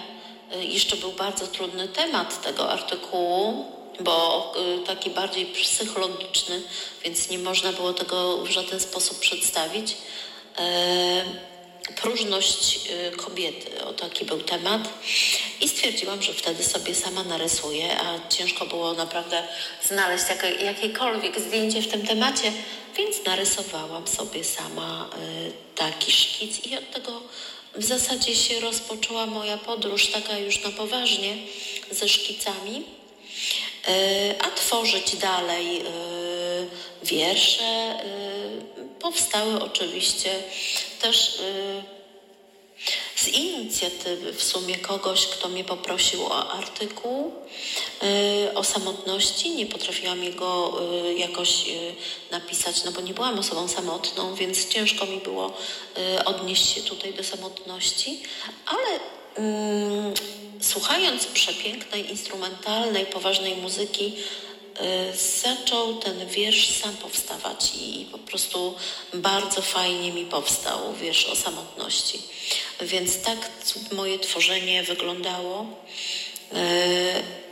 e, 0.52 0.64
jeszcze 0.64 0.96
był 0.96 1.12
bardzo 1.12 1.46
trudny 1.46 1.88
temat 1.88 2.42
tego 2.42 2.72
artykułu, 2.72 3.72
bo 4.00 4.52
e, 4.56 4.86
taki 4.86 5.10
bardziej 5.10 5.46
psychologiczny, 5.46 6.62
więc 7.04 7.30
nie 7.30 7.38
można 7.38 7.72
było 7.72 7.92
tego 7.92 8.38
w 8.38 8.50
żaden 8.50 8.80
sposób 8.80 9.18
przedstawić. 9.18 9.96
E, 10.58 11.52
próżność 12.02 12.88
y, 12.90 13.16
kobiety, 13.16 13.84
o 13.84 13.92
taki 13.92 14.24
był 14.24 14.40
temat. 14.40 14.88
I 15.60 15.68
stwierdziłam, 15.68 16.22
że 16.22 16.32
wtedy 16.32 16.64
sobie 16.64 16.94
sama 16.94 17.22
narysuję, 17.22 18.00
a 18.00 18.28
ciężko 18.28 18.66
było 18.66 18.92
naprawdę 18.92 19.42
znaleźć 19.88 20.24
jakie, 20.28 20.64
jakiekolwiek 20.64 21.40
zdjęcie 21.40 21.82
w 21.82 21.88
tym 21.88 22.06
temacie, 22.06 22.52
więc 22.96 23.24
narysowałam 23.24 24.08
sobie 24.08 24.44
sama 24.44 25.10
y, 25.48 25.52
taki 25.76 26.12
szkic 26.12 26.66
i 26.66 26.76
od 26.76 26.90
tego 26.90 27.20
w 27.74 27.84
zasadzie 27.84 28.34
się 28.34 28.60
rozpoczęła 28.60 29.26
moja 29.26 29.56
podróż, 29.56 30.06
taka 30.06 30.38
już 30.38 30.64
na 30.64 30.70
poważnie, 30.70 31.36
ze 31.90 32.08
szkicami. 32.08 32.84
Y, 33.88 34.34
a 34.40 34.50
tworzyć 34.50 35.16
dalej 35.16 35.80
y, 35.80 35.86
wiersze 37.02 38.00
y, 38.78 39.00
powstały 39.00 39.62
oczywiście 39.62 40.42
też 41.00 41.38
z 43.16 43.28
inicjatywy 43.28 44.32
w 44.32 44.42
sumie 44.42 44.78
kogoś, 44.78 45.26
kto 45.26 45.48
mnie 45.48 45.64
poprosił 45.64 46.26
o 46.26 46.52
artykuł 46.52 47.32
o 48.54 48.64
samotności. 48.64 49.50
Nie 49.50 49.66
potrafiłam 49.66 50.24
jego 50.24 50.80
jakoś 51.16 51.64
napisać, 52.30 52.84
no 52.84 52.92
bo 52.92 53.00
nie 53.00 53.14
byłam 53.14 53.38
osobą 53.38 53.68
samotną, 53.68 54.34
więc 54.34 54.68
ciężko 54.68 55.06
mi 55.06 55.20
było 55.20 55.56
odnieść 56.24 56.74
się 56.74 56.82
tutaj 56.82 57.14
do 57.14 57.24
samotności, 57.24 58.22
ale 58.66 59.00
słuchając 60.60 61.26
przepięknej, 61.26 62.10
instrumentalnej, 62.10 63.06
poważnej 63.06 63.56
muzyki, 63.56 64.14
y, 65.12 65.16
zaczął 65.42 65.94
ten 65.94 66.26
wiersz 66.26 66.80
sam 66.80 66.96
powstawać 66.96 67.72
i 67.80 68.06
po 68.12 68.18
prostu 68.18 68.74
bardzo 69.14 69.62
fajnie 69.62 70.12
mi 70.12 70.24
powstał 70.24 70.94
wiersz 70.94 71.24
o 71.24 71.36
samotności. 71.36 72.22
Więc 72.80 73.22
tak 73.22 73.50
moje 73.92 74.18
tworzenie 74.18 74.82
wyglądało. 74.82 75.66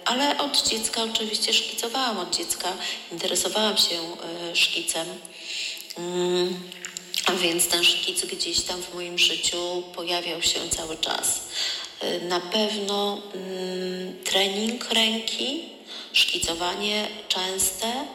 Ale 0.04 0.38
od 0.38 0.68
dziecka 0.68 1.02
oczywiście 1.02 1.52
szkicowałam, 1.52 2.18
od 2.18 2.36
dziecka 2.36 2.72
interesowałam 3.12 3.76
się 3.76 4.00
szkicem. 4.54 5.06
A 7.26 7.32
więc 7.32 7.68
ten 7.68 7.84
szkic 7.84 8.24
gdzieś 8.24 8.60
tam 8.60 8.82
w 8.82 8.94
moim 8.94 9.18
życiu 9.18 9.82
pojawiał 9.94 10.42
się 10.42 10.68
cały 10.70 10.96
czas. 10.96 11.40
Na 12.22 12.40
pewno 12.40 13.22
mm, 13.34 14.24
trening 14.24 14.90
ręki, 14.90 15.64
szkicowanie 16.12 17.08
częste 17.28 18.06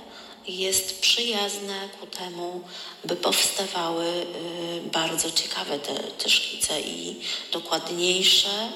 jest 0.47 1.01
przyjazne 1.01 1.89
ku 1.99 2.07
temu, 2.07 2.61
by 3.03 3.15
powstawały 3.15 4.05
y, 4.05 4.25
bardzo 4.91 5.31
ciekawe 5.31 5.79
te, 5.79 5.93
te 5.93 6.29
szkice 6.29 6.81
i 6.81 7.15
dokładniejsze, 7.51 8.69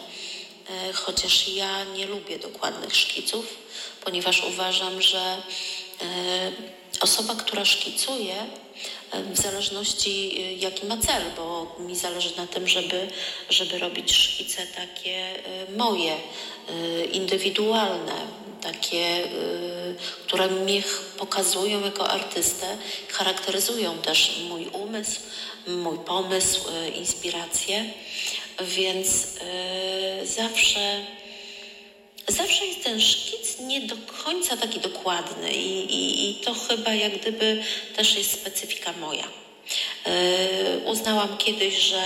y, 0.89 0.93
chociaż 0.93 1.47
ja 1.47 1.83
nie 1.83 2.05
lubię 2.05 2.39
dokładnych 2.39 2.95
szkiców, 2.95 3.45
ponieważ 4.03 4.43
uważam, 4.43 5.01
że 5.01 5.37
y, 6.01 7.01
osoba, 7.01 7.35
która 7.35 7.65
szkicuje, 7.65 8.35
w 9.33 9.37
zależności 9.37 10.59
jaki 10.59 10.85
ma 10.85 10.97
cel, 10.97 11.23
bo 11.37 11.75
mi 11.79 11.95
zależy 11.95 12.37
na 12.37 12.47
tym, 12.47 12.67
żeby, 12.67 13.07
żeby 13.49 13.79
robić 13.79 14.11
szkice 14.11 14.67
takie 14.67 15.33
moje, 15.77 16.15
indywidualne, 17.11 18.13
takie, 18.61 19.23
które 20.25 20.47
mnie 20.47 20.83
pokazują 21.17 21.81
jako 21.81 22.09
artystę, 22.09 22.77
charakteryzują 23.09 23.97
też 23.97 24.39
mój 24.49 24.67
umysł, 24.67 25.19
mój 25.67 25.97
pomysł, 25.97 26.61
inspiracje, 26.95 27.85
więc 28.61 29.07
zawsze 30.23 31.05
zawsze 32.31 32.65
jest 32.65 32.83
ten 32.83 33.01
szkic 33.01 33.59
nie 33.59 33.81
do 33.81 33.95
końca 34.25 34.57
taki 34.57 34.79
dokładny 34.79 35.53
i, 35.53 35.95
i, 35.95 36.29
i 36.29 36.35
to 36.35 36.53
chyba 36.53 36.93
jak 36.93 37.17
gdyby 37.17 37.63
też 37.95 38.15
jest 38.15 38.31
specyfika 38.31 38.93
moja. 38.93 39.27
Yy, 40.05 40.11
uznałam 40.85 41.37
kiedyś, 41.37 41.75
że 41.75 42.01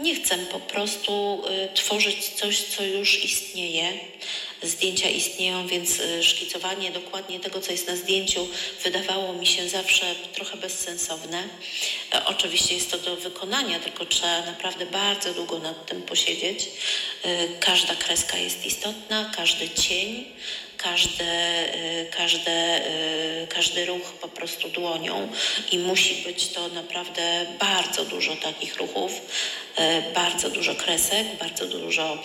nie 0.00 0.14
chcę 0.14 0.38
po 0.38 0.60
prostu 0.60 1.42
y, 1.46 1.74
tworzyć 1.74 2.28
coś, 2.28 2.62
co 2.62 2.84
już 2.84 3.24
istnieje. 3.24 3.92
Zdjęcia 4.62 5.08
istnieją, 5.08 5.66
więc 5.66 6.00
y, 6.00 6.22
szkicowanie 6.22 6.90
dokładnie 6.90 7.40
tego, 7.40 7.60
co 7.60 7.72
jest 7.72 7.88
na 7.88 7.96
zdjęciu, 7.96 8.48
wydawało 8.84 9.32
mi 9.32 9.46
się 9.46 9.68
zawsze 9.68 10.14
trochę 10.32 10.56
bezsensowne. 10.56 11.42
E, 12.14 12.24
oczywiście 12.24 12.74
jest 12.74 12.90
to 12.90 12.98
do 12.98 13.16
wykonania, 13.16 13.80
tylko 13.80 14.06
trzeba 14.06 14.46
naprawdę 14.46 14.86
bardzo 14.86 15.34
długo 15.34 15.58
nad 15.58 15.86
tym 15.86 16.02
posiedzieć. 16.02 16.68
E, 17.22 17.48
każda 17.48 17.94
kreska 17.94 18.38
jest 18.38 18.66
istotna, 18.66 19.32
każdy 19.36 19.70
cień, 19.70 20.24
każde, 20.82 21.24
y, 21.74 22.06
każde, 22.16 22.80
każdy 23.48 23.86
ruch 23.86 24.12
po 24.20 24.28
prostu 24.28 24.68
dłonią 24.68 25.28
i 25.72 25.78
musi 25.78 26.22
być 26.22 26.48
to 26.48 26.68
naprawdę 26.68 27.46
bardzo 27.60 28.04
dużo 28.04 28.36
takich 28.36 28.76
ruchów, 28.76 29.12
e, 29.76 30.02
bardzo 30.12 30.50
dużo 30.50 30.74
kresek, 30.74 31.26
bardzo 31.40 31.66
dużo 31.66 32.18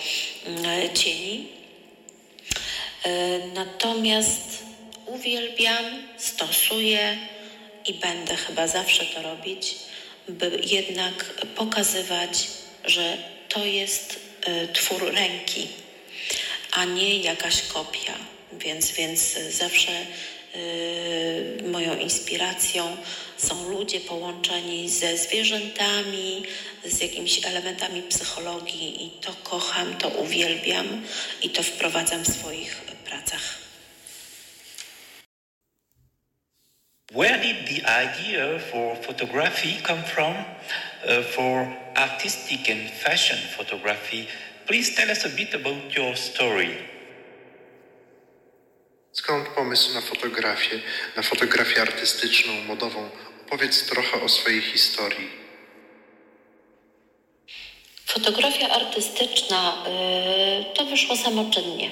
mm, 0.46 0.94
cieni. 0.94 1.57
E, 3.04 3.38
natomiast 3.54 4.58
uwielbiam, 5.06 5.84
stosuję 6.16 7.18
i 7.86 7.94
będę 7.94 8.36
chyba 8.36 8.66
zawsze 8.66 9.04
to 9.04 9.22
robić, 9.22 9.74
by 10.28 10.60
jednak 10.64 11.24
pokazywać, 11.56 12.48
że 12.84 13.18
to 13.48 13.64
jest 13.64 14.20
e, 14.42 14.68
twór 14.68 15.12
ręki, 15.14 15.68
a 16.72 16.84
nie 16.84 17.18
jakaś 17.18 17.62
kopia. 17.62 18.14
Więc, 18.52 18.90
więc 18.90 19.38
zawsze 19.50 19.92
moją 21.70 21.98
inspiracją 21.98 22.96
są 23.36 23.68
ludzie 23.70 24.00
połączeni 24.00 24.88
ze 24.88 25.16
zwierzętami, 25.16 26.42
z 26.84 27.00
jakimiś 27.00 27.46
elementami 27.46 28.02
psychologii 28.02 29.06
i 29.06 29.10
to 29.10 29.32
kocham, 29.42 29.96
to 29.96 30.08
uwielbiam 30.08 31.02
i 31.42 31.50
to 31.50 31.62
wprowadzam 31.62 32.24
w 32.24 32.28
swoich 32.28 32.76
pracach. 33.04 33.58
Where 37.10 37.38
did 37.38 37.66
the 37.66 37.82
idea 37.86 38.58
for 38.58 38.96
photography 38.96 39.80
come 39.82 40.02
from? 40.02 40.34
Uh, 41.04 41.22
for 41.22 41.66
artistic 41.96 42.68
and 42.68 42.90
fashion 42.90 43.38
photography, 43.56 44.28
please 44.66 44.94
tell 44.94 45.10
us 45.10 45.24
a 45.24 45.30
bit 45.30 45.54
about 45.54 45.96
your 45.96 46.14
story. 46.16 46.97
Skąd 49.18 49.48
pomysł 49.48 49.94
na 49.94 50.00
fotografię, 50.00 50.80
na 51.16 51.22
fotografię 51.22 51.82
artystyczną, 51.82 52.52
modową? 52.68 53.10
Opowiedz 53.46 53.82
trochę 53.82 54.22
o 54.22 54.28
swojej 54.28 54.62
historii. 54.62 55.30
Fotografia 58.06 58.68
artystyczna 58.68 59.84
y, 60.70 60.74
to 60.74 60.84
wyszło 60.84 61.16
samoczynnie. 61.16 61.90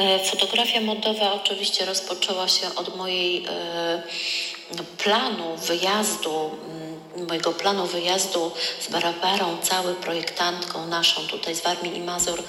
Y, 0.00 0.30
fotografia 0.30 0.80
modowa 0.80 1.32
oczywiście 1.32 1.84
rozpoczęła 1.84 2.48
się 2.48 2.74
od 2.74 2.96
mojej 2.96 3.46
y, 3.46 3.48
planu 4.98 5.56
wyjazdu, 5.56 6.50
mm, 6.64 6.99
mojego 7.16 7.52
planu 7.52 7.86
wyjazdu 7.86 8.52
z 8.80 8.90
Barabarą, 8.90 9.58
cały 9.62 9.94
projektantką 9.94 10.86
naszą 10.86 11.26
tutaj 11.26 11.54
z 11.54 11.60
Warmii 11.60 11.96
i 11.96 12.00
Mazur 12.00 12.42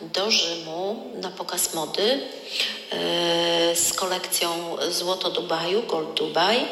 do 0.00 0.30
Rzymu 0.30 1.12
na 1.14 1.30
pokaz 1.30 1.74
mody 1.74 2.20
e, 2.90 3.76
z 3.76 3.92
kolekcją 3.92 4.76
Złoto 4.90 5.30
Dubaju, 5.30 5.82
Gold 5.82 6.14
Dubai. 6.14 6.66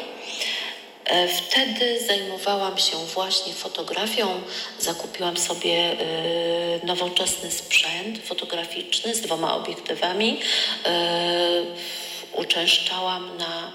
E, 1.05 1.27
wtedy 1.27 2.05
zajmowałam 2.07 2.77
się 2.77 2.97
właśnie 2.97 3.53
fotografią. 3.53 4.41
Zakupiłam 4.79 5.37
sobie 5.37 5.71
e, 5.71 6.85
nowoczesny 6.85 7.51
sprzęt 7.51 8.19
fotograficzny 8.25 9.15
z 9.15 9.21
dwoma 9.21 9.55
obiektywami. 9.55 10.39
Uczęszczałam 12.33 13.37
na 13.37 13.71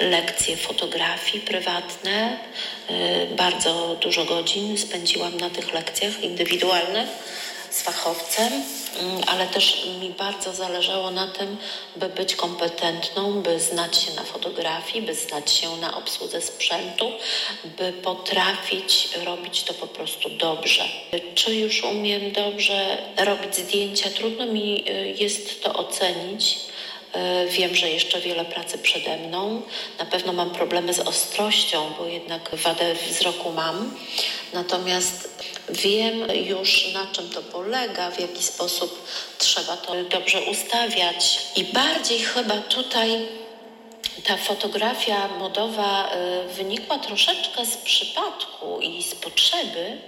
lekcje 0.00 0.56
fotografii 0.56 1.40
prywatne. 1.40 2.38
Bardzo 3.36 3.96
dużo 4.00 4.24
godzin 4.24 4.78
spędziłam 4.78 5.36
na 5.36 5.50
tych 5.50 5.74
lekcjach 5.74 6.22
indywidualnych 6.22 7.08
z 7.70 7.82
fachowcem, 7.82 8.52
mm, 9.00 9.20
ale 9.26 9.46
też 9.46 9.86
mi 10.00 10.10
bardzo 10.10 10.52
zależało 10.52 11.10
na 11.10 11.28
tym, 11.28 11.56
by 11.96 12.08
być 12.08 12.36
kompetentną, 12.36 13.42
by 13.42 13.60
znać 13.60 13.96
się 13.96 14.12
na 14.14 14.22
fotografii, 14.22 15.06
by 15.06 15.14
znać 15.14 15.52
się 15.52 15.76
na 15.76 15.96
obsłudze 15.96 16.40
sprzętu, 16.40 17.12
by 17.64 17.92
potrafić 17.92 19.08
robić 19.24 19.62
to 19.62 19.74
po 19.74 19.86
prostu 19.86 20.30
dobrze. 20.30 20.84
Czy 21.34 21.54
już 21.54 21.82
umiem 21.82 22.32
dobrze 22.32 22.98
robić 23.16 23.56
zdjęcia? 23.56 24.10
Trudno 24.10 24.46
mi 24.46 24.84
y, 24.90 25.14
jest 25.18 25.62
to 25.62 25.74
ocenić. 25.74 26.58
Y, 27.16 27.50
wiem, 27.50 27.74
że 27.74 27.90
jeszcze 27.90 28.20
wiele 28.20 28.44
pracy 28.44 28.78
przede 28.78 29.16
mną. 29.16 29.62
Na 29.98 30.06
pewno 30.06 30.32
mam 30.32 30.50
problemy 30.50 30.94
z 30.94 31.00
ostrością, 31.00 31.92
bo 31.98 32.06
jednak 32.06 32.50
wadę 32.52 32.94
wzroku 32.94 33.52
mam. 33.52 33.94
Natomiast 34.52 35.38
Wiem 35.70 36.30
już 36.32 36.92
na 36.92 37.06
czym 37.12 37.30
to 37.30 37.42
polega, 37.42 38.10
w 38.10 38.20
jaki 38.20 38.42
sposób 38.42 39.08
trzeba 39.38 39.76
to 39.76 40.04
dobrze 40.04 40.42
ustawiać 40.42 41.40
i 41.56 41.64
bardziej 41.64 42.18
chyba 42.18 42.56
tutaj 42.56 43.28
ta 44.24 44.36
fotografia 44.36 45.28
modowa 45.28 46.10
y, 46.50 46.54
wynikła 46.54 46.98
troszeczkę 46.98 47.66
z 47.66 47.76
przypadku 47.76 48.80
i 48.80 49.02
z 49.02 49.14
potrzeby, 49.14 49.98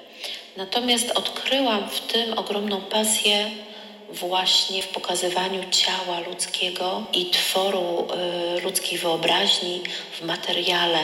natomiast 0.57 1.11
odkryłam 1.11 1.91
w 1.91 2.01
tym 2.01 2.39
ogromną 2.39 2.81
pasję 2.81 3.51
właśnie 4.13 4.83
w 4.83 4.89
pokazywaniu 4.89 5.63
ciała 5.71 6.21
ludzkiego 6.21 7.03
i 7.13 7.31
tworu 7.31 8.09
y, 8.57 8.61
ludzkiej 8.61 8.99
wyobraźni 8.99 9.83
w 10.21 10.25
materiale. 10.25 10.99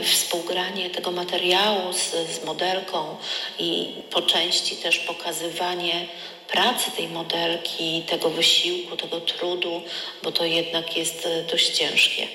Y, 0.00 0.04
współgranie 0.04 0.90
tego 0.90 1.10
materiału 1.10 1.92
z, 1.92 2.30
z 2.30 2.44
modelką 2.44 3.16
i 3.58 3.94
po 4.10 4.22
części 4.22 4.76
też 4.76 4.98
pokazywanie 4.98 6.06
pracy 6.48 6.90
tej 6.90 7.08
modelki, 7.08 8.02
tego 8.02 8.30
wysiłku, 8.30 8.96
tego 8.96 9.20
trudu, 9.20 9.82
bo 10.22 10.32
to 10.32 10.44
jednak 10.44 10.96
jest 10.96 11.26
y, 11.26 11.44
dość 11.50 11.70
ciężkie. 11.70 12.28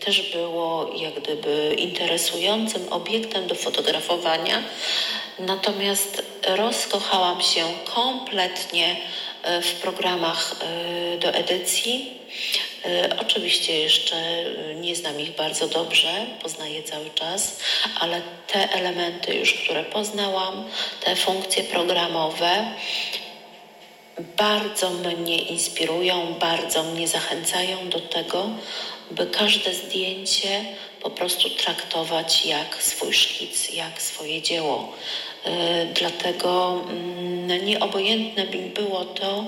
Też 0.00 0.32
było 0.32 0.90
jak 0.96 1.20
gdyby 1.20 1.74
interesującym 1.78 2.92
obiektem 2.92 3.46
do 3.46 3.54
fotografowania, 3.54 4.62
natomiast 5.38 6.22
rozkochałam 6.48 7.42
się 7.42 7.64
kompletnie 7.94 8.96
w 9.62 9.72
programach 9.72 10.54
e, 10.60 11.18
do 11.18 11.28
edycji. 11.28 12.18
E, 12.84 13.16
oczywiście 13.20 13.78
jeszcze 13.78 14.16
nie 14.74 14.96
znam 14.96 15.20
ich 15.20 15.34
bardzo 15.34 15.68
dobrze, 15.68 16.26
poznaję 16.42 16.82
cały 16.82 17.10
czas, 17.10 17.60
ale 18.00 18.22
te 18.46 18.72
elementy 18.72 19.34
już, 19.34 19.54
które 19.54 19.84
poznałam, 19.84 20.64
te 21.00 21.16
funkcje 21.16 21.64
programowe, 21.64 22.72
bardzo 24.36 24.90
mnie 24.90 25.38
inspirują, 25.38 26.34
bardzo 26.40 26.82
mnie 26.82 27.08
zachęcają 27.08 27.88
do 27.88 28.00
tego, 28.00 28.50
by 29.10 29.26
każde 29.26 29.74
zdjęcie 29.74 30.64
po 31.02 31.10
prostu 31.10 31.50
traktować 31.50 32.46
jak 32.46 32.82
swój 32.82 33.12
szkic, 33.12 33.70
jak 33.72 34.02
swoje 34.02 34.42
dzieło. 34.42 34.96
Yy, 35.44 35.52
dlatego 35.94 36.84
yy, 37.48 37.58
nieobojętne 37.62 38.44
mi 38.44 38.70
było 38.70 39.04
to, 39.04 39.44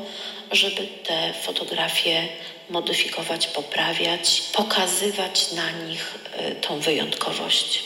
żeby 0.53 0.89
te 1.07 1.33
fotografie 1.43 2.29
modyfikować, 2.71 3.47
poprawiać, 3.47 4.43
pokazywać 4.53 5.53
na 5.53 5.71
nich 5.71 6.15
yy, 6.39 6.55
tą 6.55 6.81
wyjątkowość. 6.81 7.83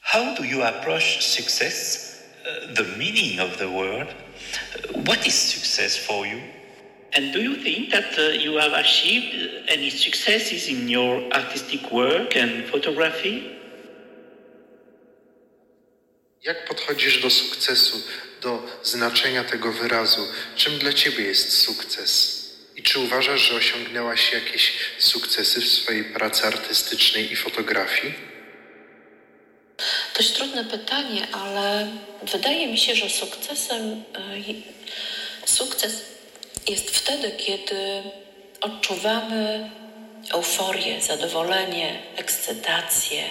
How 0.00 0.34
do 0.34 0.44
you 0.44 0.62
approach 0.62 1.22
success? 1.22 2.14
Uh, 2.44 2.74
the 2.74 2.84
meaning 2.98 3.40
of 3.40 3.58
the 3.58 3.68
word? 3.68 4.14
What 5.04 5.26
is 5.26 5.34
success 5.34 5.96
for 5.96 6.26
you? 6.26 6.40
And 7.14 7.32
do 7.32 7.40
you 7.40 7.54
think 7.56 7.90
that 7.90 8.18
uh, 8.18 8.22
you 8.44 8.56
have 8.58 8.72
achieved 8.72 9.34
any 9.68 9.90
successes 9.90 10.68
in 10.68 10.88
your 10.88 11.22
artistic 11.32 11.92
work 11.92 12.36
and 12.36 12.66
photography? 12.66 13.42
Jak 16.42 16.68
podchodzisz 16.68 17.22
do 17.22 17.30
sukcesu, 17.30 18.02
do 18.42 18.62
znaczenia 18.82 19.44
tego 19.44 19.72
wyrazu? 19.72 20.26
Czym 20.56 20.78
dla 20.78 20.92
ciebie 20.92 21.24
jest 21.24 21.58
sukces? 21.58 22.44
I 22.76 22.82
czy 22.82 22.98
uważasz, 22.98 23.40
że 23.40 23.54
osiągnęłaś 23.54 24.32
jakieś 24.32 24.72
sukcesy 24.98 25.60
w 25.60 25.68
swojej 25.68 26.04
pracy 26.04 26.46
artystycznej 26.46 27.32
i 27.32 27.36
fotografii? 27.36 28.14
Dość 30.16 30.30
trudne 30.30 30.64
pytanie, 30.64 31.28
ale 31.32 31.88
wydaje 32.32 32.66
mi 32.66 32.78
się, 32.78 32.94
że 32.94 33.10
sukcesem, 33.10 33.82
y, 33.82 35.46
sukces 35.46 36.13
jest 36.68 36.90
wtedy, 36.90 37.30
kiedy 37.30 38.02
odczuwamy 38.60 39.70
euforię, 40.30 41.00
zadowolenie, 41.00 42.02
ekscytację, 42.16 43.24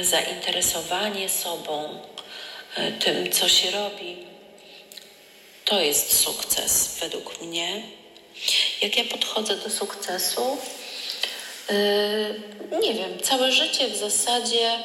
y, 0.00 0.04
zainteresowanie 0.04 1.28
sobą, 1.28 2.02
y, 2.78 2.92
tym, 2.92 3.32
co 3.32 3.48
się 3.48 3.70
robi. 3.70 4.16
To 5.64 5.80
jest 5.80 6.20
sukces 6.20 6.98
według 7.00 7.40
mnie. 7.40 7.82
Jak 8.82 8.96
ja 8.96 9.04
podchodzę 9.04 9.56
do 9.56 9.70
sukcesu, 9.70 10.58
Yy, 11.70 12.78
nie 12.80 12.94
wiem, 12.94 13.20
całe 13.22 13.52
życie 13.52 13.88
w 13.88 13.96
zasadzie 13.96 14.78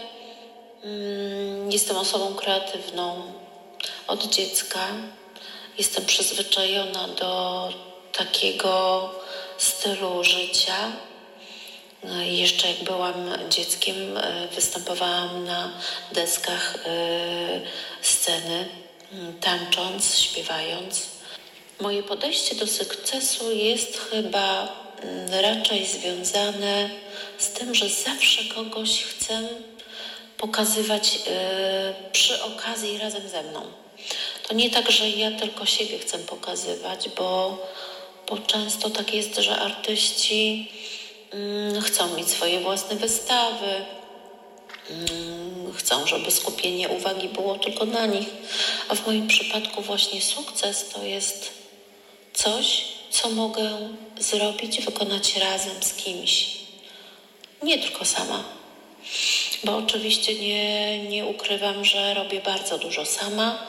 mm, 0.83 1.71
jestem 1.71 1.97
osobą 1.97 2.35
kreatywną 2.35 3.33
od 4.07 4.27
dziecka. 4.27 4.87
Jestem 5.77 6.05
przyzwyczajona 6.05 7.07
do 7.07 7.69
takiego 8.13 9.09
stylu 9.57 10.23
życia. 10.23 10.91
No 12.03 12.21
jeszcze 12.21 12.67
jak 12.67 12.83
byłam 12.83 13.29
dzieckiem, 13.49 13.95
yy, 13.95 14.47
występowałam 14.55 15.45
na 15.45 15.71
deskach 16.11 16.77
yy, 16.85 17.61
sceny, 18.01 18.69
tańcząc, 19.41 20.19
śpiewając. 20.19 21.07
Moje 21.79 22.03
podejście 22.03 22.55
do 22.55 22.67
sukcesu 22.67 23.51
jest 23.51 23.97
chyba 24.11 24.67
raczej 25.41 25.85
związane 25.85 26.89
z 27.37 27.49
tym, 27.49 27.75
że 27.75 27.89
zawsze 27.89 28.43
kogoś 28.43 29.03
chcę 29.03 29.39
pokazywać 30.37 31.15
y, 31.15 32.11
przy 32.11 32.43
okazji 32.43 32.97
razem 32.97 33.29
ze 33.29 33.43
mną. 33.43 33.84
To 34.47 34.53
nie 34.53 34.69
tak, 34.69 34.91
że 34.91 35.09
ja 35.09 35.31
tylko 35.31 35.65
siebie 35.65 35.99
chcę 35.99 36.19
pokazywać, 36.19 37.09
bo, 37.09 37.57
bo 38.29 38.37
często 38.37 38.89
tak 38.89 39.13
jest, 39.13 39.35
że 39.35 39.55
artyści 39.55 40.71
mm, 41.31 41.81
chcą 41.81 42.15
mieć 42.15 42.29
swoje 42.29 42.59
własne 42.59 42.95
wystawy, 42.95 43.85
mm, 44.89 45.73
chcą, 45.73 46.07
żeby 46.07 46.31
skupienie 46.31 46.89
uwagi 46.89 47.29
było 47.29 47.57
tylko 47.57 47.85
na 47.85 48.05
nich, 48.05 48.27
a 48.89 48.95
w 48.95 49.07
moim 49.07 49.27
przypadku 49.27 49.81
właśnie 49.81 50.21
sukces 50.21 50.89
to 50.89 51.03
jest 51.03 51.49
coś, 52.33 52.85
co 53.09 53.29
mogę 53.29 53.89
zrobić, 54.19 54.81
wykonać 54.81 55.35
razem 55.37 55.83
z 55.83 55.93
kimś. 55.93 56.47
Nie 57.63 57.77
tylko 57.77 58.05
sama. 58.05 58.43
Bo 59.63 59.77
oczywiście 59.77 60.35
nie, 60.35 60.99
nie 60.99 61.25
ukrywam, 61.25 61.85
że 61.85 62.13
robię 62.13 62.41
bardzo 62.41 62.77
dużo 62.77 63.05
sama. 63.05 63.67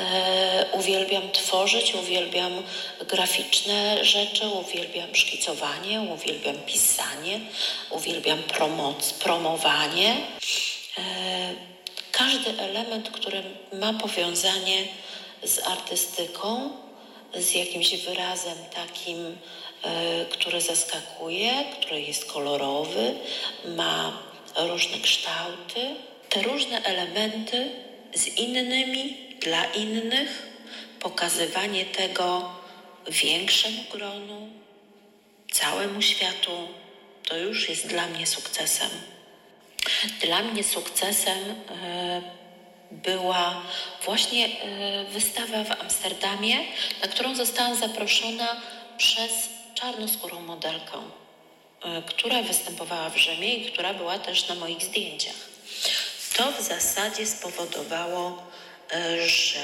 E, 0.00 0.66
uwielbiam 0.72 1.30
tworzyć, 1.30 1.94
uwielbiam 1.94 2.62
graficzne 3.08 4.04
rzeczy, 4.04 4.48
uwielbiam 4.48 5.14
szkicowanie, 5.14 6.00
uwielbiam 6.00 6.56
pisanie, 6.58 7.40
uwielbiam 7.90 8.42
promoc, 8.42 9.12
promowanie. 9.12 10.16
E, 10.98 11.02
każdy 12.12 12.62
element, 12.62 13.10
który 13.10 13.42
ma 13.72 13.92
powiązanie 13.92 14.84
z 15.42 15.58
artystyką, 15.66 16.70
z 17.34 17.54
jakimś 17.54 17.96
wyrazem 17.96 18.58
takim, 18.74 19.38
e, 19.82 20.24
który 20.24 20.60
zaskakuje, 20.60 21.52
który 21.80 22.02
jest 22.02 22.24
kolorowy, 22.24 23.14
ma 23.64 24.18
różne 24.56 24.98
kształty. 24.98 25.80
Te 26.28 26.42
różne 26.42 26.84
elementy 26.84 27.70
z 28.14 28.26
innymi, 28.26 29.29
dla 29.40 29.64
innych, 29.64 30.46
pokazywanie 31.00 31.84
tego 31.84 32.50
większemu 33.08 33.84
gronu, 33.92 34.48
całemu 35.52 36.02
światu, 36.02 36.68
to 37.28 37.36
już 37.36 37.68
jest 37.68 37.86
dla 37.86 38.06
mnie 38.06 38.26
sukcesem. 38.26 38.90
Dla 40.20 40.42
mnie 40.42 40.64
sukcesem 40.64 41.38
e, 41.70 42.22
była 42.90 43.62
właśnie 44.04 44.46
e, 44.46 45.04
wystawa 45.04 45.64
w 45.64 45.80
Amsterdamie, 45.80 46.56
na 47.02 47.08
którą 47.08 47.34
zostałam 47.34 47.76
zaproszona 47.76 48.60
przez 48.98 49.30
czarnoskórą 49.74 50.40
modelkę, 50.40 50.98
e, 51.82 52.02
która 52.02 52.42
występowała 52.42 53.10
w 53.10 53.16
Rzymie 53.16 53.54
i 53.54 53.72
która 53.72 53.94
była 53.94 54.18
też 54.18 54.48
na 54.48 54.54
moich 54.54 54.82
zdjęciach. 54.82 55.50
To 56.36 56.52
w 56.52 56.60
zasadzie 56.60 57.26
spowodowało, 57.26 58.49
że 59.26 59.60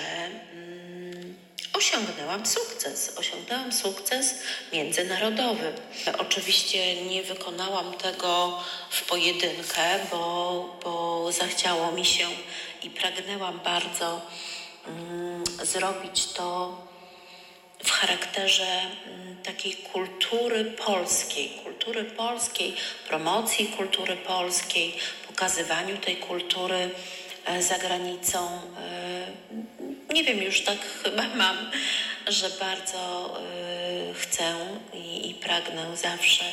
mm, 0.52 1.36
osiągnęłam 1.72 2.46
sukces. 2.46 3.12
Osiągnęłam 3.18 3.72
sukces 3.72 4.34
międzynarodowy. 4.72 5.72
Oczywiście 6.18 7.02
nie 7.02 7.22
wykonałam 7.22 7.94
tego 7.94 8.62
w 8.90 9.02
pojedynkę, 9.02 9.98
bo, 10.10 10.78
bo 10.84 11.32
zachciało 11.32 11.92
mi 11.92 12.04
się 12.04 12.26
i 12.82 12.90
pragnęłam 12.90 13.60
bardzo 13.64 14.20
mm, 14.86 15.44
zrobić 15.62 16.26
to 16.26 16.76
w 17.84 17.90
charakterze 17.90 18.80
mm, 19.06 19.36
takiej 19.42 19.76
kultury 19.76 20.64
polskiej, 20.64 21.50
kultury 21.64 22.04
polskiej, 22.04 22.76
promocji 23.08 23.66
kultury 23.66 24.16
polskiej, 24.16 24.94
pokazywaniu 25.26 25.96
tej 25.96 26.16
kultury 26.16 26.90
e, 27.44 27.62
za 27.62 27.78
granicą. 27.78 28.60
E, 28.78 29.05
nie 30.16 30.24
wiem, 30.24 30.42
już 30.42 30.61
tak 30.61 30.79
chyba 31.02 31.22
mam, 31.44 31.70
że 32.26 32.50
bardzo 32.50 33.35
e, 33.40 34.14
chcę 34.14 34.55
i, 34.94 35.31
i 35.31 35.35
pragnę 35.35 35.96
zawsze 35.96 36.44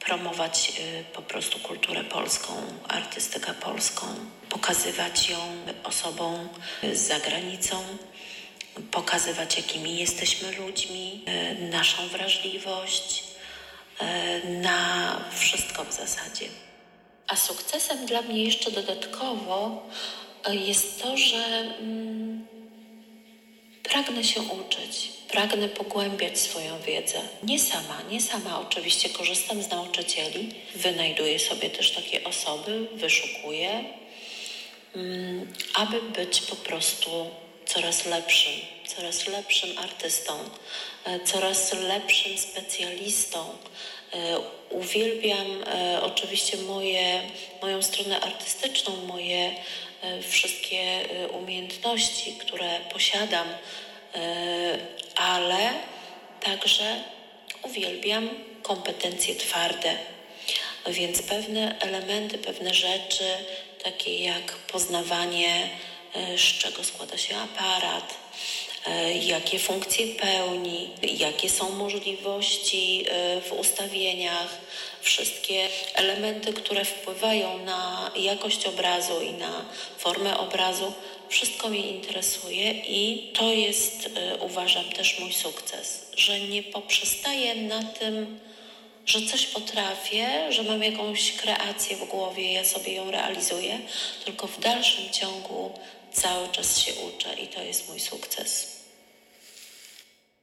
promować 0.00 0.72
po 1.12 1.22
prostu 1.22 1.58
kulturę 1.58 2.04
polską, 2.04 2.52
artystykę 2.88 3.54
polską 3.54 4.06
pokazywać 4.48 5.28
ją 5.28 5.38
osobom 5.84 6.48
za 6.92 7.20
granicą, 7.20 7.84
pokazywać, 8.90 9.56
jakimi 9.56 9.96
jesteśmy 9.96 10.52
ludźmi, 10.52 11.24
e, 11.26 11.54
naszą 11.54 12.08
wrażliwość 12.08 13.24
na 14.44 15.20
wszystko 15.38 15.84
w 15.84 15.92
zasadzie. 15.92 16.46
A 17.28 17.36
sukcesem 17.36 18.06
dla 18.06 18.22
mnie 18.22 18.44
jeszcze 18.44 18.70
dodatkowo 18.70 19.82
jest 20.48 21.02
to, 21.02 21.16
że 21.16 21.44
mm, 21.78 22.29
pragnę 23.90 24.24
się 24.24 24.40
uczyć, 24.40 25.08
pragnę 25.28 25.68
pogłębiać 25.68 26.38
swoją 26.38 26.80
wiedzę. 26.80 27.20
Nie 27.42 27.58
sama, 27.58 28.02
nie 28.10 28.20
sama 28.20 28.60
oczywiście 28.60 29.08
korzystam 29.08 29.62
z 29.62 29.68
nauczycieli, 29.68 30.54
wynajduję 30.74 31.38
sobie 31.38 31.70
też 31.70 31.90
takie 31.90 32.24
osoby, 32.24 32.88
wyszukuję, 32.94 33.84
Mm, 34.94 35.52
aby 35.74 36.02
być 36.02 36.40
po 36.40 36.56
prostu 36.56 37.10
coraz 37.66 38.06
lepszym, 38.06 38.52
coraz 38.96 39.26
lepszym 39.26 39.78
artystą, 39.78 40.32
e, 41.04 41.20
coraz 41.20 41.72
lepszym 41.72 42.38
specjalistą 42.38 43.44
Uwielbiam 44.70 45.46
oczywiście 46.02 46.56
moje, 46.56 47.22
moją 47.62 47.82
stronę 47.82 48.20
artystyczną, 48.20 48.96
moje 48.96 49.54
wszystkie 50.28 51.00
umiejętności, 51.32 52.32
które 52.32 52.80
posiadam, 52.92 53.48
ale 55.16 55.70
także 56.40 57.04
uwielbiam 57.62 58.30
kompetencje 58.62 59.34
twarde. 59.34 59.96
Więc 60.86 61.22
pewne 61.22 61.78
elementy, 61.80 62.38
pewne 62.38 62.74
rzeczy, 62.74 63.24
takie 63.84 64.24
jak 64.24 64.52
poznawanie, 64.52 65.68
z 66.36 66.58
czego 66.58 66.84
składa 66.84 67.18
się 67.18 67.36
aparat, 67.36 68.14
E, 68.69 68.69
jakie 69.22 69.58
funkcje 69.58 70.06
pełni, 70.06 70.90
jakie 71.02 71.50
są 71.50 71.70
możliwości 71.70 73.04
e, 73.08 73.40
w 73.40 73.52
ustawieniach, 73.52 74.58
wszystkie 75.00 75.68
elementy, 75.94 76.52
które 76.52 76.84
wpływają 76.84 77.64
na 77.64 78.10
jakość 78.16 78.66
obrazu 78.66 79.20
i 79.20 79.32
na 79.32 79.64
formę 79.98 80.38
obrazu, 80.38 80.92
wszystko 81.28 81.68
mnie 81.68 81.90
interesuje 81.90 82.70
i 82.70 83.32
to 83.32 83.52
jest, 83.52 84.10
e, 84.16 84.36
uważam, 84.36 84.84
też 84.84 85.18
mój 85.18 85.32
sukces, 85.32 86.06
że 86.16 86.40
nie 86.40 86.62
poprzestaję 86.62 87.54
na 87.54 87.82
tym, 87.82 88.40
że 89.06 89.22
coś 89.22 89.46
potrafię, 89.46 90.52
że 90.52 90.62
mam 90.62 90.82
jakąś 90.82 91.32
kreację 91.32 91.96
w 91.96 92.08
głowie, 92.08 92.52
ja 92.52 92.64
sobie 92.64 92.94
ją 92.94 93.10
realizuję, 93.10 93.78
tylko 94.24 94.46
w 94.46 94.60
dalszym 94.60 95.10
ciągu 95.10 95.72
cały 96.12 96.48
czas 96.48 96.78
się 96.78 96.92
uczę 96.92 97.34
i 97.34 97.48
to 97.48 97.62
jest 97.62 97.88
mój 97.88 98.00
sukces. 98.00 98.80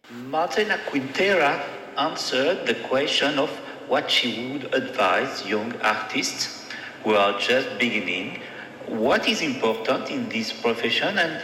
Martina 0.09 0.77
Quintera 0.77 1.59
answered 1.95 2.65
the 2.65 2.75
question 2.75 3.39
of 3.39 3.49
what 3.89 4.11
she 4.11 4.27
would 4.27 4.73
advise 4.73 5.49
young 5.49 5.73
artists 5.81 6.65
who 7.03 7.17
are 7.17 7.33
just 7.39 7.67
beginning, 7.79 8.39
what 8.87 9.27
is 9.27 9.41
important 9.41 10.09
in 10.09 10.29
this 10.29 10.53
profession 10.53 11.19
and 11.19 11.41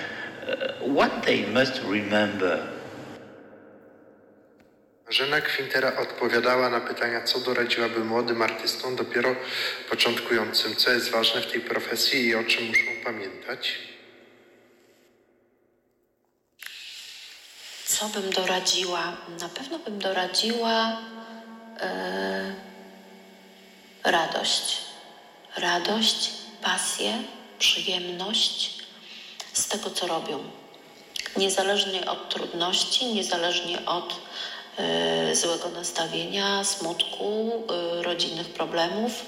uh, 0.47 0.93
what 0.93 1.23
they 1.23 1.45
must 1.45 1.81
remember. 1.83 2.59
Żena 5.09 5.41
Quintera 5.41 5.95
odpowiadała 5.97 6.69
na 6.69 6.81
pytania, 6.81 7.21
co 7.21 7.39
doradziłaby 7.39 7.99
młodym 7.99 8.41
artystom 8.41 8.95
dopiero 8.95 9.35
początkującym, 9.89 10.75
co 10.75 10.91
jest 10.91 11.11
ważne 11.11 11.41
w 11.41 11.51
tej 11.51 11.61
profesji 11.61 12.25
i 12.27 12.35
o 12.35 12.43
czym 12.43 12.67
muszą 12.67 12.91
pamiętać. 13.03 13.92
Co 17.99 18.09
bym 18.09 18.29
doradziła? 18.29 19.17
Na 19.39 19.49
pewno 19.49 19.79
bym 19.79 19.99
doradziła 19.99 20.97
yy, 21.81 22.55
radość. 24.11 24.77
Radość, 25.57 26.29
pasję, 26.61 27.13
przyjemność 27.59 28.73
z 29.53 29.67
tego, 29.67 29.89
co 29.89 30.07
robią. 30.07 30.43
Niezależnie 31.37 32.05
od 32.05 32.29
trudności, 32.29 33.05
niezależnie 33.05 33.85
od 33.85 34.15
yy, 35.27 35.35
złego 35.35 35.69
nastawienia, 35.69 36.63
smutku, 36.63 37.63
yy, 37.95 38.03
rodzinnych 38.03 38.49
problemów 38.49 39.25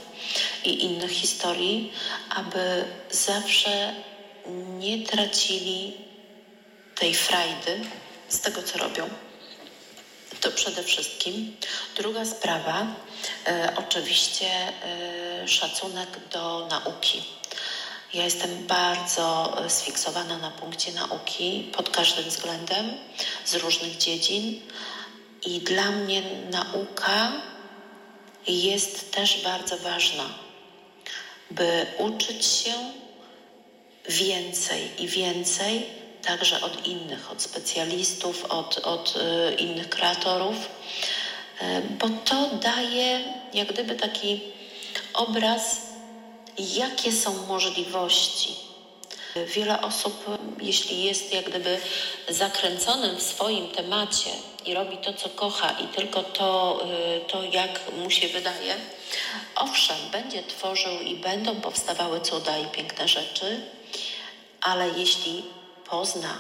i 0.64 0.84
innych 0.84 1.12
historii, 1.12 1.94
aby 2.30 2.86
zawsze 3.12 3.94
nie 4.80 5.06
tracili 5.06 5.98
tej 6.96 7.14
frajdy, 7.14 7.80
z 8.30 8.40
tego, 8.40 8.64
co 8.64 8.78
robią. 8.78 9.10
To 10.42 10.52
przede 10.52 10.84
wszystkim. 10.84 11.58
Druga 11.98 12.26
sprawa, 12.26 12.88
e, 13.48 13.74
oczywiście 13.76 14.46
e, 14.46 15.48
szacunek 15.48 16.10
do 16.32 16.68
nauki. 16.70 17.24
Ja 18.14 18.24
jestem 18.24 18.68
bardzo 18.68 19.58
e, 19.66 19.70
sfiksowana 19.70 20.38
na 20.38 20.52
punkcie 20.52 20.92
nauki 20.92 21.72
pod 21.78 21.90
każdym 21.90 22.26
względem, 22.26 22.94
z 23.46 23.56
różnych 23.56 23.98
dziedzin. 23.98 24.62
I 25.46 25.60
dla 25.60 25.92
mnie 25.92 26.22
nauka 26.52 27.32
jest 28.48 29.12
też 29.12 29.44
bardzo 29.44 29.78
ważna, 29.78 30.24
by 31.52 31.86
uczyć 31.98 32.46
się 32.46 32.74
więcej 34.10 35.04
i 35.04 35.08
więcej 35.08 35.86
także 36.26 36.62
od 36.62 36.88
innych, 36.88 37.32
od 37.32 37.42
specjalistów, 37.42 38.46
od, 38.46 38.78
od 38.78 39.16
y, 39.16 39.56
innych 39.56 39.90
kreatorów, 39.90 40.56
y, 40.56 41.82
bo 42.00 42.10
to 42.26 42.50
daje 42.62 43.24
jak 43.54 43.74
gdyby 43.74 43.96
taki 43.96 44.42
obraz, 45.14 45.82
jakie 46.58 47.12
są 47.12 47.48
możliwości. 47.48 48.56
Wiele 49.46 49.82
osób, 49.82 50.26
jeśli 50.62 51.04
jest 51.04 51.34
jak 51.34 51.50
gdyby 51.50 51.80
zakręconym 52.30 53.16
w 53.16 53.22
swoim 53.22 53.70
temacie 53.70 54.30
i 54.66 54.74
robi 54.74 54.98
to, 54.98 55.14
co 55.14 55.30
kocha 55.30 55.72
i 55.72 55.88
tylko 55.88 56.24
to, 56.24 56.80
y, 57.26 57.30
to 57.32 57.44
jak 57.44 57.80
mu 57.98 58.10
się 58.10 58.28
wydaje, 58.28 58.76
owszem, 59.56 59.98
będzie 60.12 60.44
tworzył 60.44 61.00
i 61.00 61.16
będą 61.16 61.56
powstawały 61.56 62.22
cuda 62.22 62.58
i 62.58 62.66
piękne 62.66 63.08
rzeczy, 63.08 63.62
ale 64.62 64.90
jeśli 64.90 65.44
pozna 65.90 66.34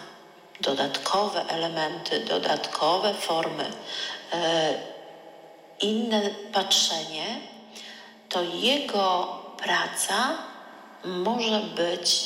dodatkowe 0.61 1.45
elementy, 1.47 2.19
dodatkowe 2.19 3.13
formy, 3.13 3.71
e, 4.33 4.73
inne 5.81 6.29
patrzenie, 6.53 7.39
to 8.29 8.43
jego 8.43 9.39
praca 9.57 10.37
może 11.03 11.59
być 11.59 12.21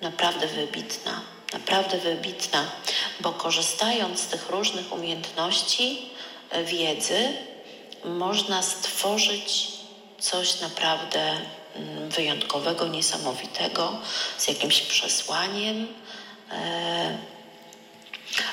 naprawdę 0.00 0.46
wybitna. 0.46 1.20
Naprawdę 1.52 1.98
wybitna, 1.98 2.64
bo 3.20 3.32
korzystając 3.32 4.20
z 4.20 4.26
tych 4.26 4.50
różnych 4.50 4.92
umiejętności, 4.92 6.10
e, 6.50 6.64
wiedzy, 6.64 7.32
można 8.04 8.62
stworzyć 8.62 9.68
coś 10.18 10.60
naprawdę 10.60 11.40
wyjątkowego, 12.16 12.88
niesamowitego, 12.88 13.98
z 14.38 14.48
jakimś 14.48 14.80
przesłaniem, 14.80 15.86
E, 16.52 17.18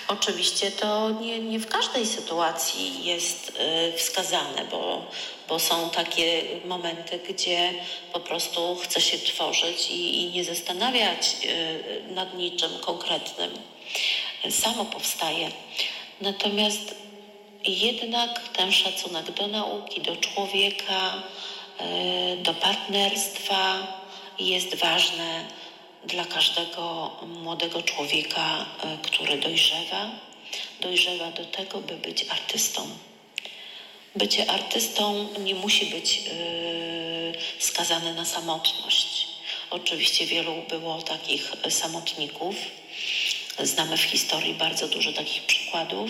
oczywiście 0.07 0.71
to 0.71 1.09
nie, 1.09 1.39
nie 1.39 1.59
w 1.59 1.67
każdej 1.67 2.05
sytuacji 2.05 3.05
jest 3.05 3.53
e, 3.59 3.93
wskazane, 3.97 4.65
bo, 4.71 5.05
bo 5.49 5.59
są 5.59 5.89
takie 5.89 6.43
momenty, 6.65 7.19
gdzie 7.29 7.73
po 8.13 8.19
prostu 8.19 8.75
chce 8.75 9.01
się 9.01 9.17
tworzyć 9.17 9.89
i, 9.89 10.23
i 10.23 10.31
nie 10.31 10.43
zastanawiać 10.43 11.37
e, 11.45 12.13
nad 12.13 12.37
niczym 12.37 12.79
konkretnym. 12.81 13.51
Samo 14.49 14.85
powstaje. 14.85 15.51
Natomiast 16.21 16.95
jednak 17.63 18.49
ten 18.49 18.71
szacunek 18.71 19.31
do 19.31 19.47
nauki, 19.47 20.01
do 20.01 20.15
człowieka, 20.15 21.23
do 22.43 22.53
partnerstwa 22.53 23.87
jest 24.39 24.75
ważny 24.75 25.45
dla 26.05 26.25
każdego 26.25 27.11
młodego 27.27 27.83
człowieka, 27.83 28.65
e, 28.83 28.97
który 28.97 29.37
dojrzewa, 29.37 30.09
dojrzewa 30.81 31.31
do 31.31 31.45
tego, 31.45 31.79
by 31.79 31.97
być 31.97 32.25
artystą. 32.29 32.87
Bycie 34.15 34.51
artystą 34.51 35.27
nie 35.39 35.55
musi 35.55 35.85
być 35.85 36.17
yy, 36.17 37.33
skazane 37.59 38.13
na 38.13 38.25
samotność. 38.25 39.27
Oczywiście 39.69 40.25
wielu 40.25 40.53
było 40.69 41.01
takich 41.01 41.51
samotników. 41.69 42.55
Znamy 43.59 43.97
w 43.97 44.01
historii 44.01 44.53
bardzo 44.53 44.87
dużo 44.87 45.13
takich 45.13 45.43
przykładów, 45.43 46.09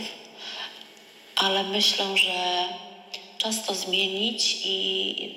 ale 1.36 1.64
myślę, 1.64 2.18
że 2.18 2.68
czas 3.48 3.66
to 3.66 3.76
zmienić 3.76 4.58
i 4.66 5.36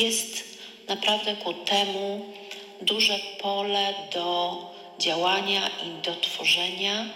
jest 0.00 0.44
naprawdę 0.88 1.36
ku 1.36 1.54
temu 1.54 2.34
duże 2.80 3.18
pole 3.42 3.94
do 4.12 4.56
działania 4.98 5.68
i 5.68 6.02
do 6.02 6.16
tworzenia 6.16 7.06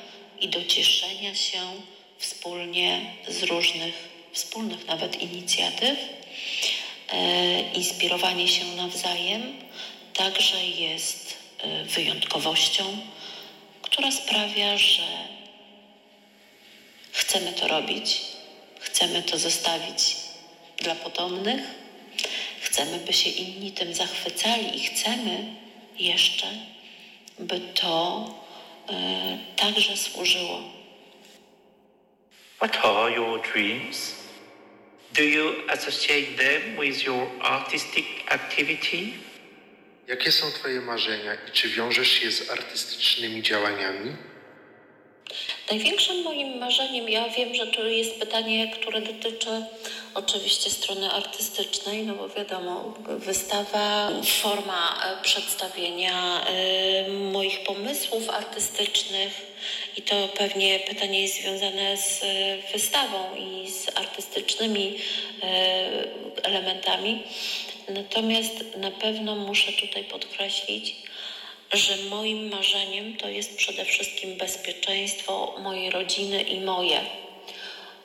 i 0.40 0.48
do 0.48 0.64
cieszenia 0.64 1.34
się 1.34 1.60
wspólnie 2.18 3.00
z 3.28 3.42
różnych, 3.42 4.08
wspólnych 4.32 4.86
nawet 4.86 5.22
inicjatyw. 5.22 5.98
E, 7.12 7.60
inspirowanie 7.72 8.48
się 8.48 8.64
nawzajem 8.64 9.42
także 10.14 10.66
jest 10.66 11.36
e, 11.58 11.84
wyjątkowością, 11.84 12.84
która 13.82 14.10
sprawia, 14.10 14.78
że 14.78 15.06
chcemy 17.12 17.52
to 17.52 17.68
robić, 17.68 18.20
chcemy 18.80 19.22
to 19.22 19.38
zostawić 19.38 20.23
dla 20.78 20.94
potomnych 20.94 21.84
Chcemy, 22.74 22.98
by 22.98 23.12
się 23.12 23.30
inni 23.30 23.72
tym 23.72 23.94
zachwycali 23.94 24.76
i 24.76 24.80
chcemy 24.80 25.44
jeszcze, 25.98 26.46
by 27.38 27.60
to 27.60 28.24
e, 28.88 29.38
także 29.56 29.96
służyło. 29.96 30.62
What 32.56 32.76
are 32.84 33.14
your 33.14 33.42
dreams? 33.52 34.14
Do 35.12 35.22
you 35.22 35.52
associate 35.68 36.36
them 36.36 36.80
with 36.80 37.04
your 37.04 37.26
artistic 37.40 38.06
activity? 38.26 38.98
Jakie 40.06 40.32
są 40.32 40.50
Twoje 40.50 40.80
marzenia 40.80 41.34
i 41.34 41.50
czy 41.52 41.68
wiążesz 41.68 42.22
je 42.22 42.32
z 42.32 42.50
artystycznymi 42.50 43.42
działaniami? 43.42 44.16
Największym 45.70 46.22
moim 46.22 46.58
marzeniem, 46.58 47.08
ja 47.08 47.28
wiem, 47.28 47.54
że 47.54 47.66
to 47.66 47.84
jest 47.84 48.20
pytanie, 48.20 48.68
które 48.68 49.00
dotyczy 49.00 49.64
oczywiście 50.14 50.70
strony 50.70 51.10
artystycznej, 51.10 52.06
no 52.06 52.14
bo 52.14 52.28
wiadomo, 52.28 52.94
wystawa, 53.08 54.10
forma 54.42 55.02
e, 55.04 55.22
przedstawienia 55.22 56.44
e, 56.46 57.08
moich 57.08 57.64
pomysłów 57.64 58.30
artystycznych 58.30 59.46
i 59.96 60.02
to 60.02 60.28
pewnie 60.28 60.80
pytanie 60.80 61.22
jest 61.22 61.40
związane 61.40 61.96
z 61.96 62.22
e, 62.22 62.72
wystawą 62.72 63.34
i 63.36 63.70
z 63.70 63.98
artystycznymi 63.98 64.98
elementami. 66.42 67.22
Natomiast 67.88 68.76
na 68.76 68.90
pewno 68.90 69.36
muszę 69.36 69.72
tutaj 69.72 70.04
podkreślić, 70.04 70.96
że 71.76 71.96
moim 72.10 72.50
marzeniem 72.50 73.16
to 73.16 73.28
jest 73.28 73.56
przede 73.56 73.84
wszystkim 73.84 74.36
bezpieczeństwo 74.36 75.54
mojej 75.58 75.90
rodziny 75.90 76.42
i 76.42 76.60
moje. 76.60 77.00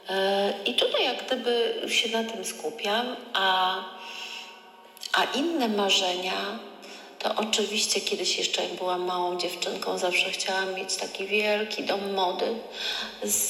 E, 0.09 0.53
I 0.65 0.73
tutaj 0.73 1.03
jak 1.03 1.25
gdyby 1.25 1.81
się 1.87 2.09
na 2.09 2.23
tym 2.23 2.45
skupiam, 2.45 3.15
a, 3.33 3.79
a 5.13 5.23
inne 5.23 5.67
marzenia 5.67 6.59
to 7.19 7.35
oczywiście 7.35 8.01
kiedyś 8.01 8.37
jeszcze 8.37 8.63
jak 8.63 8.73
byłam 8.73 9.05
małą 9.05 9.37
dziewczynką, 9.37 9.97
zawsze 9.97 10.29
chciałam 10.29 10.73
mieć 10.75 10.95
taki 10.95 11.27
wielki 11.27 11.83
dom 11.83 12.13
mody 12.13 12.45
z, 13.23 13.47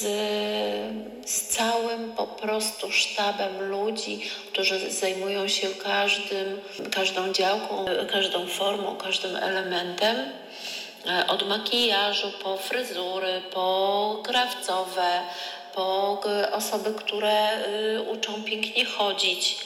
z 1.26 1.42
całym 1.42 2.12
po 2.12 2.26
prostu 2.26 2.92
sztabem 2.92 3.60
ludzi, 3.60 4.20
którzy 4.52 4.90
zajmują 4.90 5.48
się 5.48 5.68
każdym, 5.68 6.60
każdą 6.92 7.32
działką, 7.32 7.84
każdą 8.12 8.46
formą, 8.46 8.96
każdym 8.96 9.36
elementem. 9.36 10.16
Od 11.28 11.48
makijażu 11.48 12.32
po 12.42 12.56
fryzury, 12.56 13.42
po 13.52 14.20
krawcowe, 14.24 15.20
po 15.74 16.20
osoby, 16.52 16.94
które 16.94 17.66
y, 17.66 18.02
uczą 18.02 18.44
pięknie 18.44 18.84
chodzić. 18.84 19.56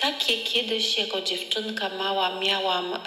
Takie 0.00 0.38
kiedyś 0.38 0.98
jako 0.98 1.20
dziewczynka 1.20 1.88
mała 1.88 2.38
miałam 2.40 2.94
e, 2.94 2.98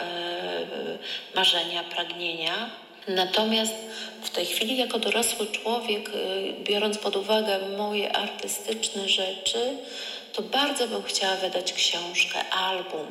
marzenia, 1.35 1.83
pragnienia. 1.83 2.69
Natomiast 3.07 3.73
w 4.21 4.29
tej 4.29 4.45
chwili, 4.45 4.77
jako 4.77 4.99
dorosły 4.99 5.47
człowiek, 5.47 6.09
e, 6.09 6.53
biorąc 6.63 6.97
pod 6.97 7.15
uwagę 7.15 7.59
moje 7.77 8.15
artystyczne 8.15 9.09
rzeczy, 9.09 9.77
to 10.33 10.41
bardzo 10.41 10.87
bym 10.87 11.03
chciała 11.03 11.35
wydać 11.35 11.73
książkę, 11.73 12.49
album. 12.49 13.07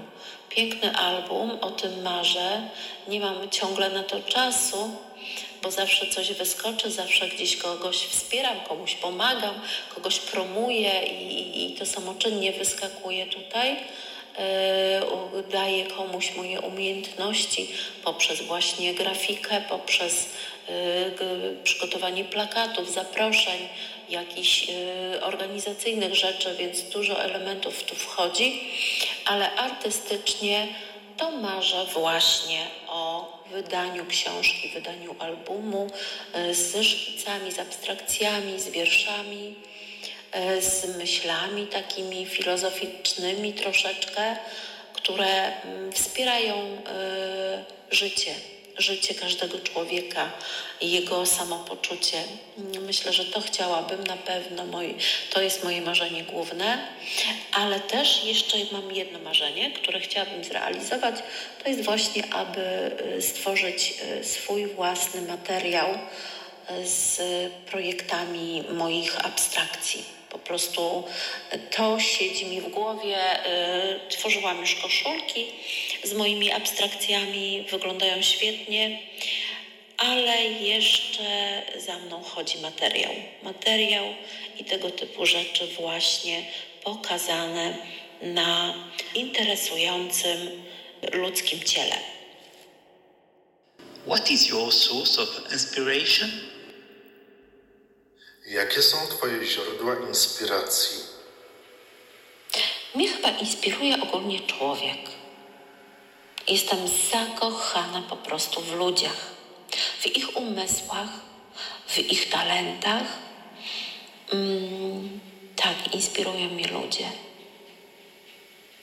Piękny 0.49 0.97
album, 0.97 1.59
o 1.61 1.71
tym 1.71 2.03
marzę. 2.03 2.69
Nie 3.09 3.21
mam 3.21 3.51
ciągle 3.51 3.91
na 3.91 4.03
to 4.03 4.21
czasu, 4.21 4.91
bo 5.63 5.71
zawsze 5.71 6.07
coś 6.07 6.33
wyskoczy, 6.33 6.91
zawsze 6.91 7.29
gdzieś 7.29 7.57
kogoś 7.57 7.97
wspieram, 7.97 8.61
komuś 8.61 8.95
pomagam, 8.95 9.55
kogoś 9.95 10.19
promuję 10.19 11.03
i, 11.07 11.67
i 11.67 11.75
to 11.75 11.87
samoczynnie 11.87 12.53
wyskakuje 12.53 13.27
tutaj. 13.27 13.77
Yy, 14.39 15.43
daję 15.43 15.87
komuś 15.87 16.35
moje 16.35 16.61
umiejętności 16.61 17.69
poprzez 18.05 18.43
właśnie 18.43 18.95
grafikę, 18.95 19.63
poprzez 19.69 20.29
yy, 20.69 21.57
przygotowanie 21.65 22.25
plakatów, 22.25 22.93
zaproszeń, 22.93 23.69
jakichś 24.09 24.69
yy, 24.69 24.75
organizacyjnych 25.23 26.15
rzeczy, 26.15 26.55
więc 26.59 26.83
dużo 26.83 27.23
elementów 27.23 27.85
tu 27.85 27.95
wchodzi, 27.95 28.61
ale 29.25 29.55
artystycznie 29.55 30.69
to 31.21 31.31
marzę 31.31 31.87
właśnie 31.93 32.67
o 32.89 33.33
wydaniu 33.51 34.07
książki, 34.07 34.69
wydaniu 34.75 35.17
albumu 35.19 35.91
e, 36.33 36.55
ze 36.55 36.85
szkicami, 36.85 37.53
z 37.53 37.59
abstrakcjami, 37.59 38.61
z 38.61 38.69
wierszami, 38.69 39.55
e, 40.33 40.63
z 40.63 40.97
myślami 40.97 41.67
takimi 41.67 42.27
filozoficznymi 42.27 43.53
troszeczkę, 43.53 44.37
które 44.93 45.63
mm, 45.63 45.93
wspierają 45.93 46.57
e, 46.57 47.65
życie 47.91 48.35
życie 48.79 49.15
każdego 49.15 49.59
człowieka 49.59 50.31
i 50.81 50.91
jego 50.91 51.27
samopoczucie. 51.27 52.23
Myślę, 52.81 53.13
że 53.13 53.25
to 53.25 53.41
chciałabym 53.41 54.05
na 54.05 54.17
pewno, 54.17 54.65
to 55.31 55.43
jest 55.43 55.65
moje 55.65 55.81
marzenie 55.81 56.25
główne, 56.25 56.89
ale 57.53 57.81
też 57.81 58.25
jeszcze 58.25 58.57
mam 58.73 58.93
jedno 58.93 59.19
marzenie, 59.19 59.71
które 59.71 60.01
chciałabym 60.01 60.45
zrealizować. 60.45 61.15
To 61.63 61.69
jest 61.69 61.85
właśnie, 61.85 62.35
aby 62.35 62.61
y, 63.17 63.23
stworzyć 63.23 63.95
y, 64.21 64.25
swój 64.25 64.67
własny 64.67 65.23
materiał 65.23 65.89
y, 65.91 66.87
z 66.89 67.21
projektami 67.71 68.65
moich 68.73 69.27
abstrakcji 69.27 70.20
po 70.31 70.39
prostu 70.39 71.05
to 71.77 72.01
siedzi 72.01 72.47
mi 72.47 72.61
w 72.61 72.69
głowie. 72.69 73.47
Y, 73.47 74.09
tworzyłam 74.09 74.61
już 74.61 74.75
koszulki 74.75 75.47
z 76.05 76.13
moimi 76.13 76.53
abstrakcjami, 76.53 77.67
wyglądają 77.71 78.23
świetnie, 78.23 78.99
ale 79.97 80.45
jeszcze 80.45 81.63
za 81.77 81.99
mną 81.99 82.23
chodzi 82.23 82.59
materiał. 82.59 83.13
Materiał 83.43 84.05
i 84.59 84.65
tego 84.65 84.91
typu 84.91 85.27
rzeczy 85.27 85.67
właśnie 85.67 86.43
pokazane 86.85 87.77
na 88.23 88.75
interesującym 89.15 90.63
ludzkim 91.13 91.61
ciele. 91.61 91.97
What 94.07 94.31
is 94.31 94.49
your 94.49 94.73
source 94.73 95.23
of 95.23 95.53
inspiration? 95.53 96.50
Jakie 98.51 98.83
są 98.83 99.07
Twoje 99.07 99.45
źródła 99.45 99.95
inspiracji? 100.09 100.99
Mnie 102.95 103.09
chyba 103.09 103.29
inspiruje 103.29 104.03
ogólnie 104.03 104.41
człowiek. 104.41 104.99
Jestem 106.49 106.79
zakochana 107.13 108.03
po 108.03 108.17
prostu 108.17 108.61
w 108.61 108.73
ludziach, 108.73 109.27
w 110.01 110.07
ich 110.07 110.37
umysłach, 110.37 111.09
w 111.87 111.99
ich 111.99 112.31
talentach. 112.31 113.05
Mm, 114.33 115.21
tak, 115.57 115.95
inspirują 115.95 116.49
mnie 116.49 116.69
ludzie. 116.69 117.11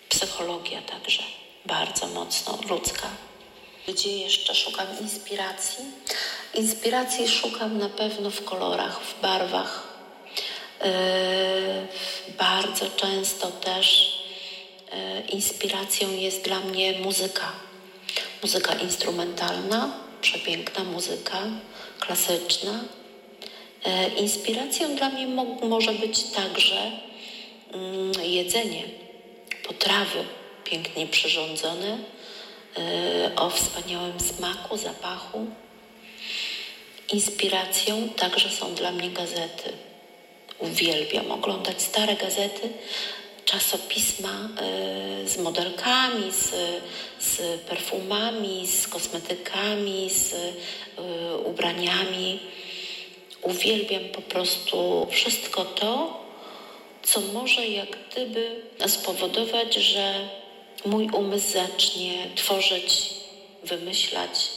Psychologia 0.09 0.81
także 0.81 1.23
bardzo 1.65 2.07
mocno 2.07 2.59
ludzka. 2.69 3.09
Gdzie 3.87 4.17
jeszcze 4.17 4.55
szukam 4.55 4.87
inspiracji? 5.01 5.85
Inspiracji 6.53 7.27
szukam 7.27 7.77
na 7.77 7.89
pewno 7.89 8.31
w 8.31 8.43
kolorach, 8.43 9.01
w 9.01 9.21
barwach. 9.21 9.87
Yy, 10.81 10.87
bardzo 12.37 12.85
często 12.95 13.47
też 13.47 14.17
yy, 14.91 15.21
inspiracją 15.21 16.11
jest 16.11 16.41
dla 16.41 16.59
mnie 16.59 16.99
muzyka. 16.99 17.51
Muzyka 18.41 18.73
instrumentalna, 18.73 19.93
przepiękna 20.21 20.83
muzyka, 20.83 21.39
klasyczna. 21.99 22.83
Yy, 23.85 24.07
inspiracją 24.07 24.95
dla 24.95 25.09
mnie 25.09 25.27
mo 25.27 25.43
może 25.45 25.91
być 25.91 26.23
także 26.23 26.91
mm, 27.73 28.11
jedzenie, 28.23 28.83
potrawy 29.67 30.23
pięknie 30.63 31.07
przyrządzone, 31.07 31.97
o 33.35 33.49
wspaniałym 33.49 34.19
smaku, 34.19 34.77
zapachu. 34.77 35.45
Inspiracją 37.13 38.09
także 38.09 38.49
są 38.49 38.75
dla 38.75 38.91
mnie 38.91 39.09
gazety. 39.09 39.73
Uwielbiam 40.59 41.31
oglądać 41.31 41.81
stare 41.81 42.15
gazety, 42.15 42.69
czasopisma 43.45 44.49
y, 45.23 45.29
z 45.29 45.37
modelkami, 45.37 46.31
z, 46.31 46.51
z 47.19 47.61
perfumami, 47.61 48.67
z 48.67 48.87
kosmetykami, 48.87 50.09
z 50.09 50.33
y, 50.33 50.53
ubraniami. 51.45 52.39
Uwielbiam 53.41 54.03
po 54.03 54.21
prostu 54.21 55.07
wszystko 55.11 55.65
to, 55.65 56.23
co 57.03 57.21
może 57.21 57.67
jak 57.67 57.89
gdyby 58.09 58.61
spowodować, 58.87 59.75
że 59.75 60.29
mój 60.85 61.09
umysł 61.09 61.53
zacznie 61.53 62.27
tworzyć, 62.35 63.13
wymyślać, 63.63 64.47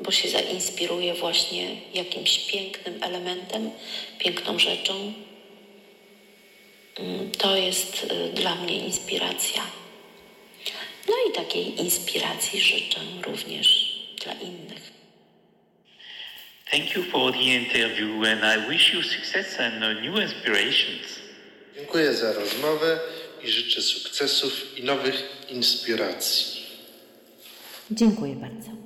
bo 0.00 0.10
się 0.10 0.28
zainspiruje 0.28 1.14
właśnie 1.14 1.76
jakimś 1.94 2.38
pięknym 2.38 3.02
elementem, 3.02 3.70
piękną 4.18 4.58
rzeczą. 4.58 5.12
Mm, 6.98 7.30
to 7.30 7.56
jest 7.56 8.04
y, 8.04 8.32
dla 8.32 8.54
mnie 8.54 8.78
inspiracja. 8.78 9.62
No 11.08 11.14
i 11.28 11.32
takiej 11.32 11.80
inspiracji 11.80 12.60
życzę 12.60 13.00
również 13.22 13.98
dla 14.24 14.32
innych. 14.32 14.90
Thank 16.70 16.94
you 16.94 17.02
for 17.02 17.32
the 17.32 17.42
interview 17.42 18.24
and 18.24 18.42
I 18.44 18.70
wish 18.70 18.94
you 18.94 19.02
success 19.02 19.60
and 19.60 19.74
uh, 19.82 20.02
new 20.02 20.22
inspirations. 20.22 21.20
Dziękuję 21.76 22.14
za 22.14 22.32
rozmowę 22.32 23.00
i 23.44 23.50
życzę 23.50 23.82
sukcesów 23.82 24.78
i 24.78 24.84
nowych 24.84 25.46
inspiracji. 25.48 26.60
Dziękuję 27.90 28.34
bardzo. 28.34 28.79